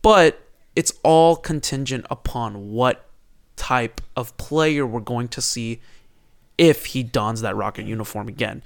[0.00, 0.40] But
[0.74, 3.05] it's all contingent upon what
[3.56, 5.80] type of player we're going to see
[6.58, 8.62] if he dons that rocket uniform again.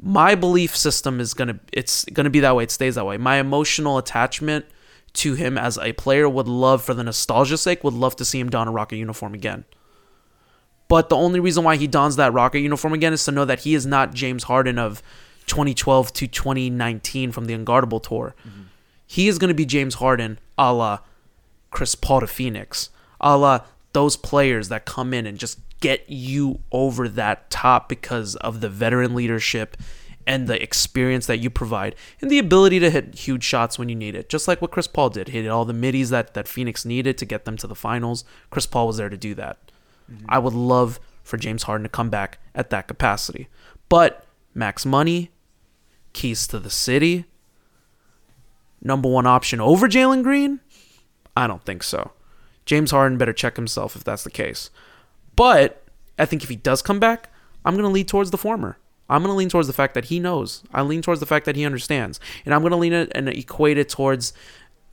[0.00, 2.64] My belief system is gonna it's gonna be that way.
[2.64, 3.16] It stays that way.
[3.16, 4.66] My emotional attachment
[5.14, 8.40] to him as a player would love for the nostalgia sake would love to see
[8.40, 9.64] him don a rocket uniform again.
[10.88, 13.60] But the only reason why he dons that rocket uniform again is to know that
[13.60, 15.02] he is not James Harden of
[15.46, 18.34] 2012 to 2019 from the Unguardable tour.
[18.46, 18.62] Mm-hmm.
[19.06, 20.98] He is going to be James Harden a la
[21.70, 23.60] Chris Paul to Phoenix, a la
[23.94, 28.68] those players that come in and just get you over that top because of the
[28.68, 29.76] veteran leadership
[30.26, 33.94] and the experience that you provide and the ability to hit huge shots when you
[33.94, 34.28] need it.
[34.28, 35.28] Just like what Chris Paul did.
[35.28, 38.24] Hit all the middies that, that Phoenix needed to get them to the finals.
[38.50, 39.70] Chris Paul was there to do that.
[40.10, 40.26] Mm-hmm.
[40.28, 43.48] I would love for James Harden to come back at that capacity.
[43.88, 44.24] But
[44.54, 45.30] max money,
[46.12, 47.26] keys to the city,
[48.82, 50.60] number one option over Jalen Green?
[51.36, 52.12] I don't think so.
[52.66, 54.70] James Harden better check himself if that's the case.
[55.36, 55.82] But
[56.18, 57.30] I think if he does come back,
[57.64, 58.78] I'm going to lean towards the former.
[59.08, 60.62] I'm going to lean towards the fact that he knows.
[60.72, 62.20] I lean towards the fact that he understands.
[62.44, 64.32] And I'm going to lean it and equate it towards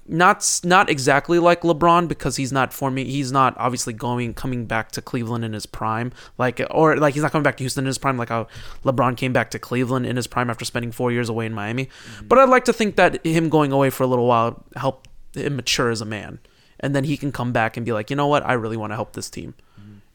[0.07, 4.91] not not exactly like LeBron because he's not forming he's not obviously going coming back
[4.91, 7.87] to Cleveland in his prime like or like he's not coming back to Houston in
[7.87, 8.47] his prime like how
[8.83, 11.85] LeBron came back to Cleveland in his prime after spending 4 years away in Miami.
[11.85, 12.27] Mm-hmm.
[12.27, 15.55] But I'd like to think that him going away for a little while helped him
[15.55, 16.39] mature as a man
[16.81, 18.45] and then he can come back and be like, "You know what?
[18.45, 19.53] I really want to help this team."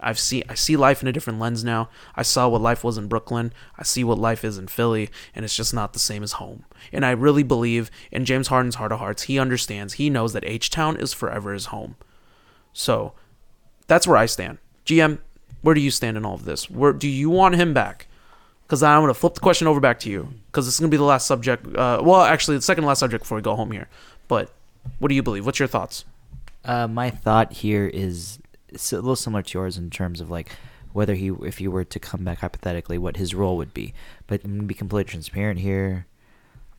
[0.00, 1.88] I've seen I see life in a different lens now.
[2.14, 3.52] I saw what life was in Brooklyn.
[3.78, 6.64] I see what life is in Philly, and it's just not the same as home.
[6.92, 9.24] And I really believe in James Harden's heart of hearts.
[9.24, 9.94] He understands.
[9.94, 11.96] He knows that H Town is forever his home.
[12.72, 13.14] So
[13.86, 14.58] that's where I stand.
[14.84, 15.18] GM,
[15.62, 16.70] where do you stand in all of this?
[16.70, 18.06] Where do you want him back?
[18.66, 20.28] Because I'm going to flip the question over back to you.
[20.46, 21.66] Because this is going to be the last subject.
[21.74, 23.88] Uh, well, actually, the second last subject before we go home here.
[24.28, 24.52] But
[24.98, 25.46] what do you believe?
[25.46, 26.04] What's your thoughts?
[26.66, 28.40] Uh, my thought here is
[28.72, 30.50] a little similar to yours in terms of like
[30.92, 33.94] whether he, if he were to come back hypothetically, what his role would be.
[34.26, 36.06] But I'm gonna be completely transparent here.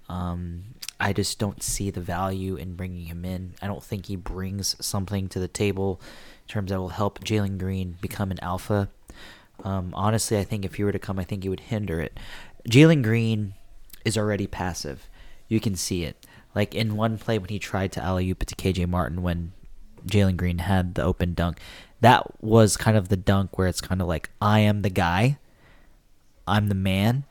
[0.10, 3.54] Um, I just don't see the value in bringing him in.
[3.62, 6.02] I don't think he brings something to the table
[6.44, 8.90] in terms that will help Jalen Green become an alpha.
[9.64, 12.20] Um, honestly, I think if he were to come, I think he would hinder it.
[12.70, 13.54] Jalen Green
[14.04, 15.08] is already passive.
[15.48, 16.26] You can see it.
[16.56, 19.54] Like in one play when he tried to alley oop it to KJ Martin when
[20.06, 21.58] Jalen Green had the open dunk,
[22.02, 25.38] that was kind of the dunk where it's kind of like, I am the guy,
[26.48, 27.24] I'm the man,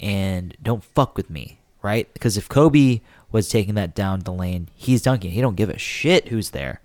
[0.00, 2.12] and don't fuck with me, right?
[2.12, 3.00] Because if Kobe
[3.30, 5.32] was taking that down the lane, he's dunking.
[5.32, 6.80] He don't give a shit who's there.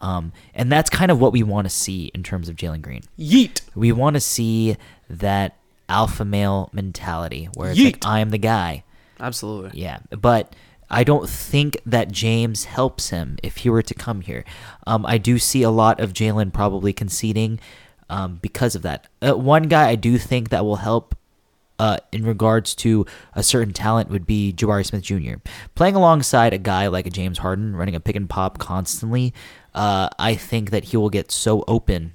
[0.00, 3.02] Um, and that's kind of what we want to see in terms of Jalen Green.
[3.18, 3.60] Yeet.
[3.74, 4.76] We want to see
[5.08, 5.56] that
[5.88, 7.84] alpha male mentality where it's Yeet.
[7.84, 8.82] like I am the guy.
[9.20, 9.80] Absolutely.
[9.80, 10.54] Yeah, but
[10.92, 14.44] I don't think that James helps him if he were to come here.
[14.86, 17.58] Um, I do see a lot of Jalen probably conceding
[18.08, 19.08] um, because of that.
[19.20, 21.16] Uh, one guy I do think that will help
[21.78, 25.40] uh, in regards to a certain talent would be Jabari Smith Jr.
[25.74, 29.34] Playing alongside a guy like a James Harden, running a pick and pop constantly,
[29.74, 32.12] uh, I think that he will get so open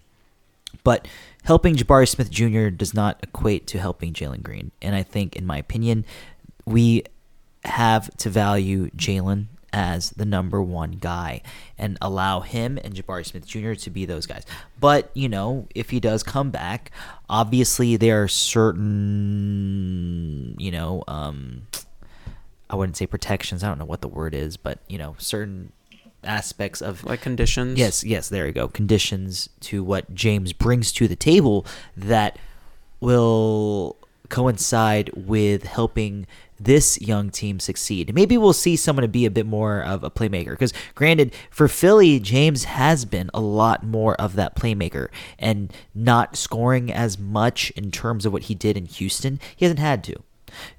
[0.87, 1.05] but
[1.43, 2.69] helping Jabari Smith Jr.
[2.69, 4.71] does not equate to helping Jalen Green.
[4.81, 6.05] And I think, in my opinion,
[6.65, 7.03] we
[7.67, 11.41] have to value Jalen as the number one guy
[11.77, 13.73] and allow him and Jabari Smith Jr.
[13.73, 14.45] to be those guys.
[14.79, 16.91] But, you know, if he does come back,
[17.29, 18.85] obviously there are certain,
[20.57, 21.67] you know, um,
[22.69, 23.63] I wouldn't say protections.
[23.63, 25.71] I don't know what the word is, but, you know, certain
[26.23, 27.77] aspects of Like conditions.
[27.77, 28.67] Yes, yes, there you go.
[28.67, 31.65] Conditions to what James brings to the table
[31.95, 32.39] that
[32.99, 33.97] will
[34.29, 36.27] coincide with helping
[36.59, 38.13] this young team succeed.
[38.13, 41.67] Maybe we'll see someone to be a bit more of a playmaker because granted for
[41.67, 47.71] Philly James has been a lot more of that playmaker and not scoring as much
[47.71, 49.39] in terms of what he did in Houston.
[49.55, 50.15] He hasn't had to.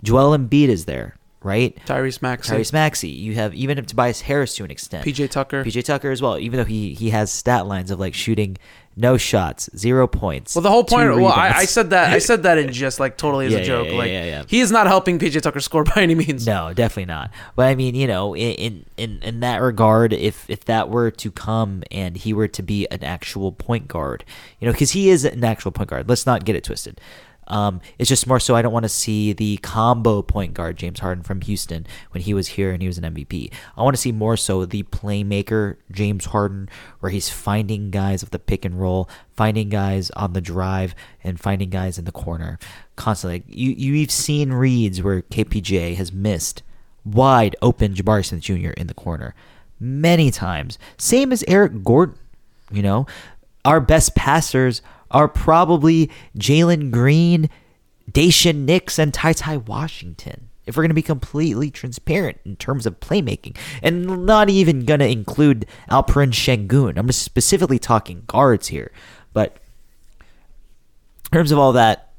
[0.03, 1.79] Joel Embiid is there, right?
[1.87, 2.53] Tyrese Maxey.
[2.55, 3.09] Tyrese Maxey.
[3.09, 5.07] You have even Tobias Harris to an extent.
[5.07, 5.65] PJ Tucker.
[5.65, 8.57] PJ Tucker as well, even though he he has stat lines of like shooting
[8.99, 10.55] no shots, zero points.
[10.55, 11.15] Well, the whole point.
[11.15, 12.13] Well, I, I said that.
[12.13, 13.87] I said that in just like totally as Yeah, a joke.
[13.89, 14.43] yeah, like yeah, yeah.
[14.49, 16.47] he is not helping PJ Tucker score by any means.
[16.47, 17.31] No, definitely not.
[17.55, 21.11] But I mean, you know, in in in, in that regard, if if that were
[21.13, 24.25] to come and he were to be an actual point guard,
[24.59, 26.09] you know, because he is an actual point guard.
[26.09, 27.01] Let's not get it twisted.
[27.49, 31.01] Um, it's just more so I don't want to see the combo point guard James
[31.01, 33.53] Harden from Houston when he was here and he was an MVP.
[33.77, 36.69] I want to see more so the playmaker James Harden
[37.01, 40.95] where he's finding guys of the pick and roll, finding guys on the drive,
[41.25, 42.59] and finding guys in the corner
[42.97, 43.45] constantly.
[43.49, 46.63] You you've seen reads where KPJ has missed
[47.05, 48.71] wide open Jabari Smith Jr.
[48.71, 49.35] in the corner
[49.81, 50.79] many times.
[50.97, 52.19] Same as Eric Gordon.
[52.71, 53.07] You know,
[53.65, 57.49] our best passers are probably Jalen Green,
[58.11, 60.49] Daishen Nix, and Ty Ty Washington.
[60.67, 65.01] If we're going to be completely transparent in terms of playmaking, and not even going
[65.01, 68.93] to include Alperen Sengun, I'm just specifically talking guards here.
[69.33, 69.57] But
[70.21, 72.13] in terms of all that,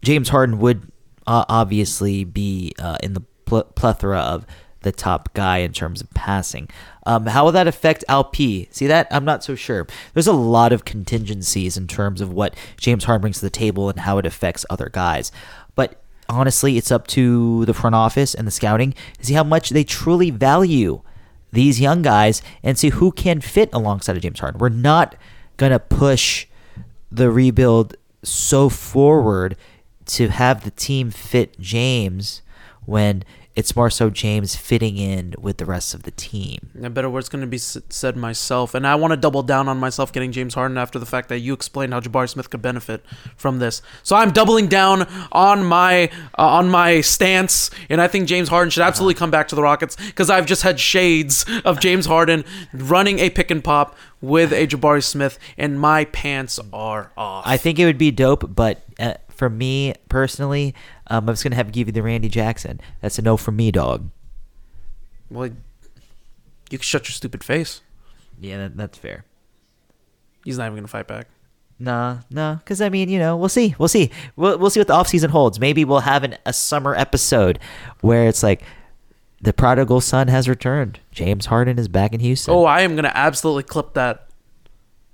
[0.00, 0.90] James Harden would
[1.26, 4.46] uh, obviously be uh, in the pl- plethora of
[4.80, 6.68] the top guy in terms of passing.
[7.04, 8.68] Um, how will that affect LP?
[8.70, 9.08] See that?
[9.10, 9.86] I'm not so sure.
[10.14, 13.88] There's a lot of contingencies in terms of what James Harden brings to the table
[13.88, 15.32] and how it affects other guys.
[15.74, 19.70] But honestly, it's up to the front office and the scouting to see how much
[19.70, 21.02] they truly value
[21.52, 24.58] these young guys and see who can fit alongside of James Harden.
[24.58, 25.16] We're not
[25.56, 26.46] going to push
[27.10, 29.56] the rebuild so forward
[30.06, 32.42] to have the team fit James
[32.84, 33.24] when
[33.54, 36.70] it's more so James fitting in with the rest of the team.
[36.82, 39.78] A better word's going to be said myself, and I want to double down on
[39.78, 43.04] myself getting James Harden after the fact that you explained how Jabari Smith could benefit
[43.36, 43.82] from this.
[44.02, 46.06] So I'm doubling down on my
[46.38, 49.62] uh, on my stance, and I think James Harden should absolutely come back to the
[49.62, 54.52] Rockets because I've just had shades of James Harden running a pick and pop with
[54.52, 57.44] a Jabari Smith, and my pants are off.
[57.46, 60.74] I think it would be dope, but uh, for me personally,
[61.08, 62.80] um, I'm just gonna have to give you the Randy Jackson.
[63.00, 64.08] That's a no for me, dog.
[65.30, 65.46] well,
[66.70, 67.80] you can shut your stupid face.
[68.40, 69.24] Yeah, that, that's fair.
[70.44, 71.28] He's not even going to fight back.
[71.78, 74.88] Nah, nah, because I mean, you know, we'll see, we'll see, we'll, we'll see what
[74.88, 75.60] the offseason holds.
[75.60, 77.58] Maybe we'll have an, a summer episode
[78.00, 78.62] where it's like
[79.40, 81.00] the prodigal son has returned.
[81.10, 82.54] James Harden is back in Houston.
[82.54, 84.28] Oh, I am going to absolutely clip that.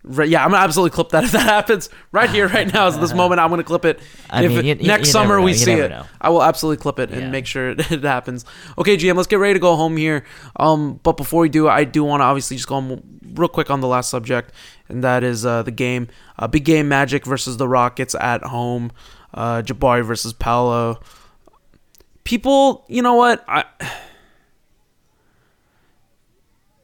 [0.05, 2.87] Right, yeah, I'm gonna absolutely clip that if that happens right here, right now.
[2.87, 3.99] Is this moment I'm gonna clip it.
[4.31, 6.07] I if mean, you- next you summer know, we see it, know.
[6.21, 7.31] I will absolutely clip it and Yeah.
[7.31, 8.45] make sure it, it happens.
[8.79, 10.25] Okay, GM, let's get ready to go home here.
[10.57, 13.03] Um, but before we do, I do want to obviously just go home
[13.35, 14.53] real quick on the last subject,
[14.89, 18.93] and that is uh, the game, uh, big game, Magic versus the Rockets at home,
[19.35, 21.01] uh, Jabari versus Paolo.
[22.25, 23.45] People, you know what?
[23.49, 23.65] I.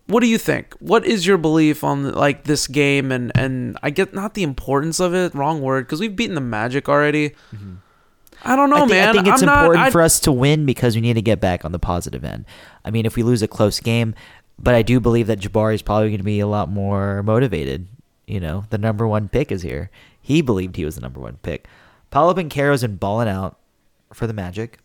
[0.06, 0.74] What do you think?
[0.80, 5.00] What is your belief on like this game and and I get not the importance
[5.00, 7.30] of it, wrong word, because we've beaten the Magic already.
[7.54, 7.74] Mm-hmm.
[8.46, 9.08] I don't know, I think, man.
[9.08, 11.22] I think it's I'm not- important I- for us to win because we need to
[11.22, 12.44] get back on the positive end.
[12.84, 14.14] I mean, if we lose a close game,
[14.58, 17.88] but I do believe that Jabari is probably going to be a lot more motivated.
[18.26, 19.90] You know, the number one pick is here.
[20.20, 21.66] He believed he was the number one pick.
[22.10, 23.58] Paolo Banchero's been balling out
[24.12, 24.78] for the Magic.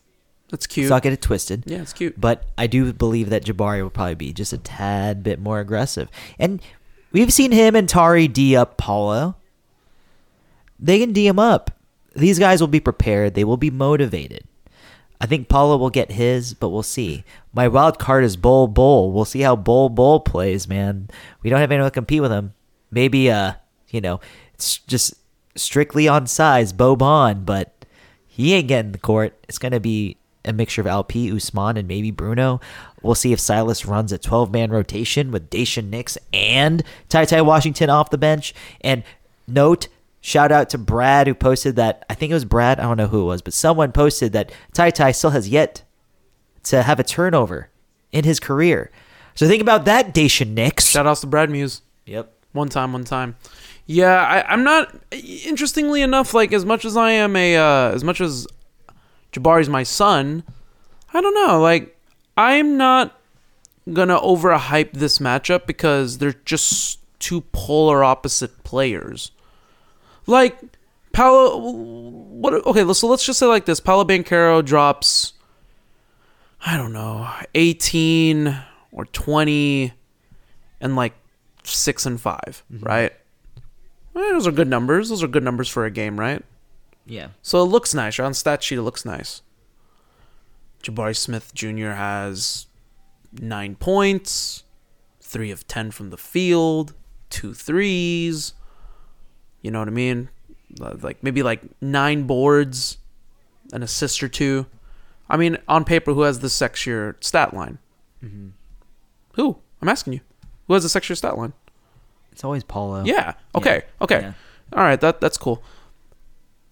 [0.50, 0.86] That's cute.
[0.86, 1.64] Let's not get it twisted.
[1.66, 2.20] Yeah, it's cute.
[2.20, 6.10] But I do believe that Jabari will probably be just a tad bit more aggressive.
[6.38, 6.62] And
[7.12, 9.36] we've seen him and Tari D up Paolo.
[10.80, 11.72] They can D him up.
[12.16, 13.36] These guys will be prepared.
[13.36, 14.44] They will be motivated.
[15.22, 17.26] I think Paolo will get his, but we'll see.
[17.54, 19.12] My wild card is Bol Bol.
[19.12, 21.10] We'll see how Bol Bol plays, man.
[21.44, 22.54] We don't have anyone to compete with him.
[22.90, 23.54] Maybe, uh,
[23.90, 24.22] you know,
[24.54, 25.14] it's just
[25.56, 27.86] strictly on size, Boban, but
[28.26, 29.38] he ain't getting the court.
[29.50, 30.18] It's going to be
[30.50, 32.60] a mixture of LP, Usman, and maybe Bruno.
[33.02, 37.42] We'll see if Silas runs a 12 man rotation with Daishen Nix and Ty Ty
[37.42, 38.54] Washington off the bench.
[38.82, 39.04] And
[39.48, 39.88] note,
[40.22, 42.06] shout out to Brad who posted that.
[42.10, 42.80] I think it was Brad.
[42.80, 45.84] I don't know who it was, but someone posted that Ty Ty still has yet
[46.64, 47.70] to have a turnover
[48.12, 48.92] in his career.
[49.36, 50.90] So think about that, Daishen Nix.
[50.90, 51.82] Shout outs to Brad Muse.
[52.06, 52.34] Yep.
[52.52, 53.36] One time, one time.
[53.86, 54.94] Yeah, I, I'm not.
[55.12, 58.48] Interestingly enough, like as much as I am a, uh, as much as
[59.32, 60.44] Jabari's my son,
[61.14, 61.62] I don't know.
[61.62, 61.96] Like
[62.38, 63.20] I'm not
[63.92, 69.32] gonna overhype this matchup because they're just two polar opposite players.
[70.26, 70.58] Like
[71.12, 72.54] Paolo, what?
[72.66, 75.34] Okay, so let's just say like this: Paolo Banchero drops,
[76.66, 78.56] I don't know, 18
[78.92, 79.94] or 20,
[80.82, 81.14] and like
[81.64, 83.12] six and 5 right?
[84.16, 85.10] Eh, those are good numbers.
[85.10, 86.44] Those are good numbers for a game, right?
[87.10, 87.30] Yeah.
[87.42, 88.20] So it looks nice.
[88.20, 88.26] Right?
[88.26, 89.42] On stat sheet, it looks nice.
[90.84, 91.92] Jabari Smith Jr.
[91.92, 92.68] has
[93.34, 94.64] nine points,
[95.20, 96.94] three of ten from the field,
[97.30, 98.54] two threes.
[99.62, 100.30] You know what I mean?
[100.80, 102.98] Like maybe like nine boards,
[103.74, 104.68] an assist or two.
[105.30, 107.80] I mean, on paper, who has the sexier stat line?
[108.24, 108.50] Mm-hmm.
[109.34, 109.58] Who?
[109.82, 110.22] I'm asking you.
[110.68, 111.54] Who has the sexier stat line?
[112.32, 113.04] It's always Paolo.
[113.04, 113.34] Yeah.
[113.56, 113.84] Okay.
[114.02, 114.22] Okay.
[114.22, 114.34] Yeah.
[114.74, 115.00] All right.
[115.02, 115.62] That that's cool.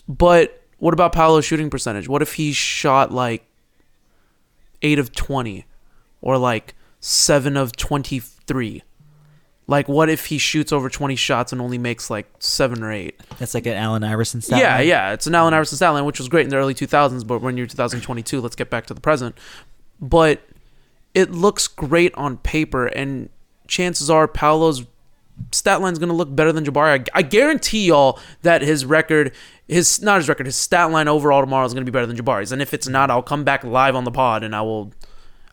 [0.07, 2.07] But what about Paolo's shooting percentage?
[2.07, 3.45] What if he shot like
[4.81, 5.65] eight of twenty,
[6.21, 8.83] or like seven of twenty-three?
[9.69, 13.19] Like, what if he shoots over twenty shots and only makes like seven or eight?
[13.37, 14.59] That's like an Allen Iverson stat.
[14.59, 14.87] yeah, line.
[14.87, 15.13] yeah.
[15.13, 17.57] It's an Allen Iverson stat line, which was great in the early 2000s, but when
[17.57, 19.37] you're 2022, let's get back to the present.
[19.99, 20.41] But
[21.13, 23.29] it looks great on paper, and
[23.67, 24.85] chances are Paolo's
[25.51, 26.99] stat line's going to look better than Jabari.
[26.99, 29.33] I, I guarantee y'all that his record,
[29.67, 32.17] his not his record, his stat line overall tomorrow is going to be better than
[32.17, 32.51] Jabari's.
[32.51, 34.93] And if it's not, I'll come back live on the pod and I will.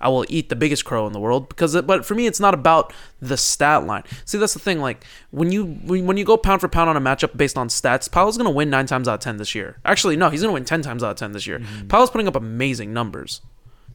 [0.01, 2.41] I will eat the biggest crow in the world because it, but for me it's
[2.41, 4.03] not about the stat line.
[4.26, 7.01] See that's the thing like when you when you go pound for pound on a
[7.01, 9.78] matchup based on stats, Paolo's going to win 9 times out of 10 this year.
[9.82, 11.61] Actually no, he's going to win 10 times out of 10 this year.
[11.61, 11.87] Mm-hmm.
[11.87, 13.41] Paolo's putting up amazing numbers.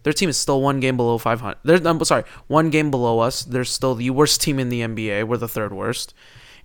[0.04, 1.58] Their team is still one game below 500.
[1.64, 3.44] They're I'm sorry, one game below us.
[3.44, 5.26] They're still the worst team in the NBA.
[5.28, 6.14] We're the third worst.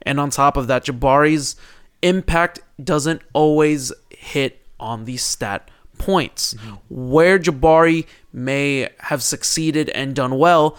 [0.03, 1.57] And on top of that, Jabari's
[2.03, 6.55] impact doesn't always hit on the stat points.
[6.55, 6.75] Mm-hmm.
[6.89, 10.79] Where Jabari may have succeeded and done well,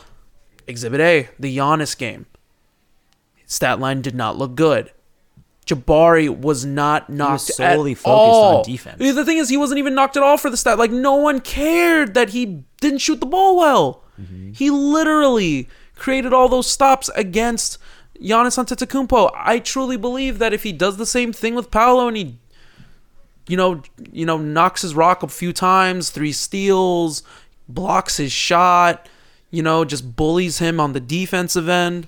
[0.68, 2.26] Exhibit A, the Giannis game.
[3.46, 4.92] Stat line did not look good.
[5.66, 9.00] Jabari was not knocked solely at focused on defense.
[9.00, 10.78] The thing is, he wasn't even knocked at all for the stat.
[10.78, 14.04] Like no one cared that he didn't shoot the ball well.
[14.22, 14.52] Mm-hmm.
[14.54, 17.78] He literally created all those stops against
[18.22, 19.32] Giannis Antetokounmpo.
[19.36, 22.38] I truly believe that if he does the same thing with Paolo and he,
[23.48, 27.24] you know, you know, knocks his rock a few times, three steals,
[27.68, 29.10] blocks his shot,
[29.52, 32.08] you know, just bullies him on the defensive end,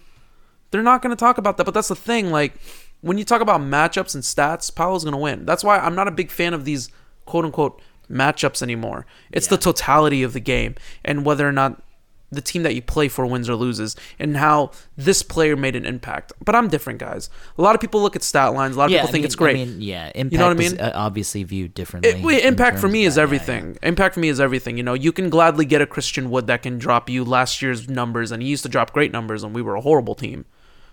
[0.71, 1.63] they're not going to talk about that.
[1.63, 2.29] But that's the thing.
[2.29, 2.53] Like,
[3.01, 5.45] when you talk about matchups and stats, Paolo's going to win.
[5.45, 6.89] That's why I'm not a big fan of these
[7.25, 9.05] quote unquote matchups anymore.
[9.31, 11.81] It's the totality of the game and whether or not
[12.29, 15.85] the team that you play for wins or loses and how this player made an
[15.85, 16.33] impact.
[16.43, 17.29] But I'm different, guys.
[17.57, 18.75] A lot of people look at stat lines.
[18.75, 19.55] A lot of people I think mean- it's great.
[19.55, 20.79] I mean, yeah, impact know what I mean?
[20.79, 22.11] uh, obviously viewed differently.
[22.11, 23.77] It, wait, impact for me is that, yeah, everything.
[23.81, 24.77] Impact for me is everything.
[24.77, 27.87] You know, you can gladly get a Christian Wood that can drop you last year's
[27.87, 30.45] numbers, and he used to drop great numbers, and we were a horrible team.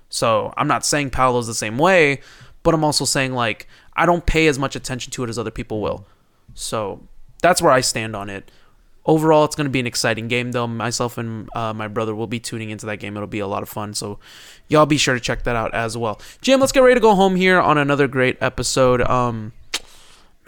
[0.09, 2.21] So I'm not saying Paolo's the same way,
[2.63, 5.51] but I'm also saying like I don't pay as much attention to it as other
[5.51, 6.07] people will.
[6.55, 7.07] So
[7.43, 8.51] that's where I stand on it.
[9.07, 10.67] Overall, it's going to be an exciting game, though.
[10.67, 13.17] Myself and uh, my brother will be tuning into that game.
[13.17, 13.93] It'll be a lot of fun.
[13.93, 14.19] So,
[14.67, 16.19] y'all be sure to check that out as well.
[16.41, 19.03] Jim, let's get ready to go home here on another great episode.
[19.03, 19.53] Um,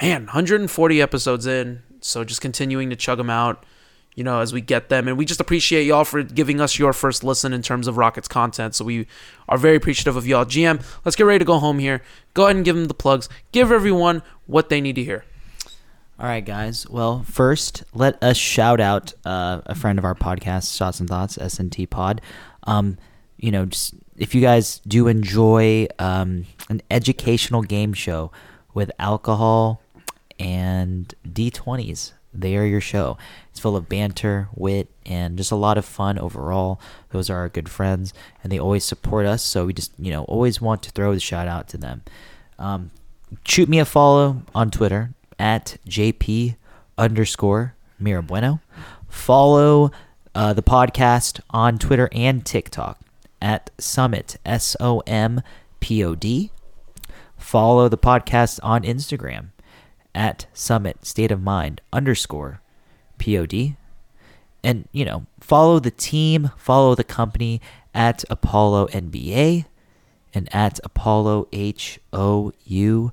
[0.01, 1.83] man, 140 episodes in.
[2.01, 3.67] So, just continuing to chug them out,
[4.17, 5.07] you know, as we get them.
[5.07, 8.27] And we just appreciate y'all for giving us your first listen in terms of Rockets
[8.27, 8.75] content.
[8.75, 9.07] So, we
[9.49, 10.45] are very appreciative of y'all.
[10.45, 12.03] GM, let's get ready to go home here.
[12.35, 13.29] Go ahead and give them the plugs.
[13.53, 15.25] Give everyone what they need to hear.
[16.19, 16.89] All right, guys.
[16.89, 21.37] Well, first, let us shout out uh, a friend of our podcast, Shots and Thoughts,
[21.37, 22.23] SNT Pod.
[22.63, 22.97] Um,
[23.37, 28.33] you know, just if you guys do enjoy um, an educational game show
[28.73, 29.83] with alcohol
[30.39, 33.17] and D20s, they are your show.
[33.51, 36.81] It's full of banter, wit, and just a lot of fun overall.
[37.11, 38.13] Those are our good friends,
[38.43, 39.43] and they always support us.
[39.43, 42.03] So we just, you know, always want to throw the shout out to them.
[42.59, 42.91] Um,
[43.47, 46.57] shoot me a follow on Twitter at JP
[46.99, 48.61] underscore Mirabueno.
[49.09, 49.91] Follow
[50.35, 53.01] uh, the podcast on Twitter and TikTok
[53.41, 55.43] at Summit, S O M
[55.81, 56.51] P O D.
[57.39, 59.49] Follow the podcast on Instagram
[60.17, 62.61] at Summit State of Mind underscore
[63.19, 63.77] P O D.
[64.65, 67.61] And, you know, follow the team, follow the company
[67.95, 69.67] at Apollo NBA
[70.35, 73.13] and at Apollo H O U.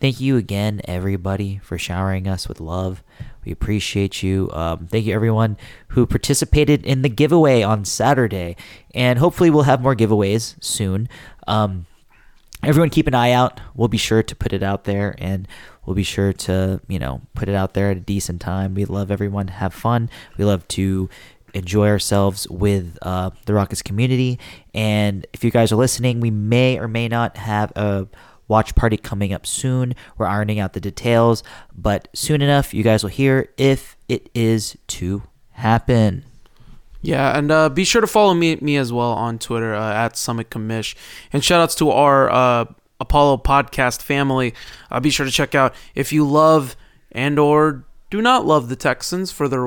[0.00, 3.02] Thank you again, everybody, for showering us with love.
[3.44, 4.50] We appreciate you.
[4.52, 5.56] Um, thank you, everyone
[5.88, 8.56] who participated in the giveaway on Saturday.
[8.94, 11.08] And hopefully, we'll have more giveaways soon.
[11.46, 11.86] Um,
[12.62, 13.60] everyone, keep an eye out.
[13.74, 15.48] We'll be sure to put it out there and
[15.84, 18.74] we'll be sure to, you know, put it out there at a decent time.
[18.74, 20.10] We love everyone have fun.
[20.36, 21.08] We love to
[21.54, 24.38] enjoy ourselves with uh, the Rockets community.
[24.74, 28.06] And if you guys are listening, we may or may not have a
[28.46, 29.94] watch party coming up soon.
[30.18, 31.42] We're ironing out the details,
[31.74, 36.24] but soon enough, you guys will hear if it is to happen.
[37.02, 40.16] Yeah, and uh, be sure to follow me me as well on Twitter uh, at
[40.16, 40.94] Summit Commish.
[41.32, 42.64] And shout outs to our uh,
[43.00, 44.54] Apollo podcast family.
[44.90, 46.76] Uh, be sure to check out if you love
[47.12, 49.66] and or do not love the Texans for their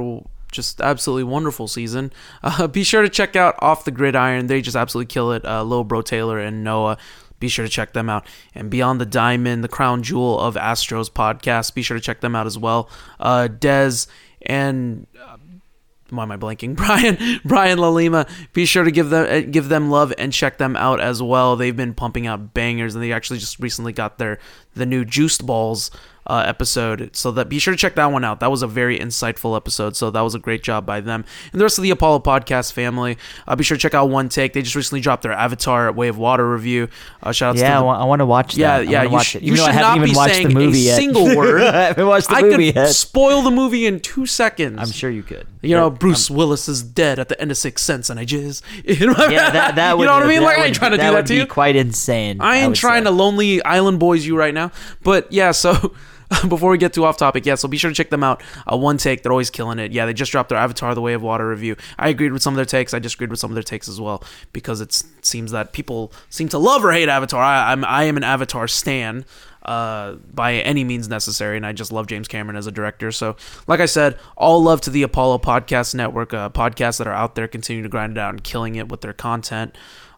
[0.52, 2.12] just absolutely wonderful season.
[2.44, 4.48] Uh, be sure to check out Off the Gridiron.
[4.48, 5.46] They just absolutely kill it.
[5.46, 6.98] Uh, Low Bro Taylor and Noah.
[7.40, 8.28] Be sure to check them out.
[8.54, 11.74] And Beyond the Diamond, the crown jewel of Astros podcast.
[11.74, 12.90] Be sure to check them out as well.
[13.18, 14.08] Uh, Dez
[14.42, 15.38] and uh,
[16.16, 16.76] why am I blanking?
[16.78, 18.30] Brian Brian Lalima.
[18.54, 21.56] Be sure to give them uh, give them love and check them out as well.
[21.56, 24.40] They've been pumping out bangers, and they actually just recently got their
[24.76, 25.92] the new Juiced Balls
[26.28, 27.10] uh, episode.
[27.16, 28.40] So that be sure to check that one out.
[28.40, 29.96] That was a very insightful episode.
[29.96, 32.72] So that was a great job by them and the rest of the Apollo podcast
[32.74, 33.18] family.
[33.48, 34.54] Uh, be sure to check out One Take.
[34.54, 36.88] They just recently dropped their Avatar Way of Water review.
[37.22, 38.88] Uh, shout out Yeah, I, to I want to watch yeah, that.
[38.88, 39.04] Yeah.
[39.04, 39.44] You, watch sh- it.
[39.44, 40.96] you should I haven't even be watched saying the movie a yet.
[40.98, 41.62] single word.
[41.62, 42.88] I haven't watched the I movie could yet.
[42.90, 44.78] spoil the movie in two seconds.
[44.80, 45.48] I'm sure you could.
[45.62, 48.62] You know, Bruce Willis is dead at the end of Sixth Sense, and I jizz.
[48.84, 50.04] in my- Yeah, that, that would.
[50.04, 50.44] you know what I mean?
[50.44, 51.46] Like, I ain't trying to that do that to be you.
[51.48, 52.42] quite insane.
[52.42, 53.10] I ain't would trying say.
[53.10, 54.72] to lonely island boys you right now.
[55.04, 55.94] But yeah, so
[56.48, 58.42] before we get too off topic, yeah, so be sure to check them out.
[58.72, 59.92] Uh, one take, they're always killing it.
[59.92, 61.76] Yeah, they just dropped their Avatar: The Way of Water review.
[61.98, 62.94] I agreed with some of their takes.
[62.94, 66.50] I disagreed with some of their takes as well because it seems that people seem
[66.50, 67.42] to love or hate Avatar.
[67.42, 69.26] I, I'm I am an Avatar stan.
[69.66, 73.14] Uh, by any means necessary, and I just love James Cameron as a director.
[73.14, 77.14] So, like I said, all love to the Apollo Podcast Network, uh, podcasts that are
[77.14, 79.74] out there continuing to grind it out and killing it with their content.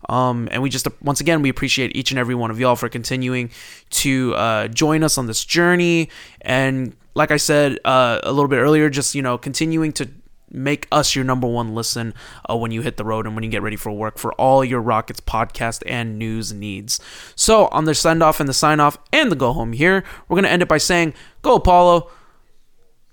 [0.09, 2.89] Um, and we just once again we appreciate each and every one of y'all for
[2.89, 3.49] continuing
[3.91, 6.09] to uh, join us on this journey.
[6.41, 10.09] And like I said uh, a little bit earlier, just you know continuing to
[10.51, 12.13] make us your number one listen
[12.49, 14.63] uh, when you hit the road and when you get ready for work for all
[14.63, 16.99] your Rockets podcast and news needs.
[17.35, 20.35] So on the send off and the sign off and the go home here, we're
[20.35, 22.09] gonna end it by saying go Apollo,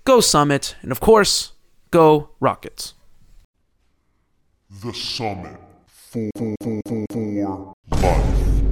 [0.05, 1.51] go Summit, and of course
[1.91, 2.93] go Rockets.
[4.81, 5.62] The Summit.
[6.13, 8.62] For, for, for, for, for life.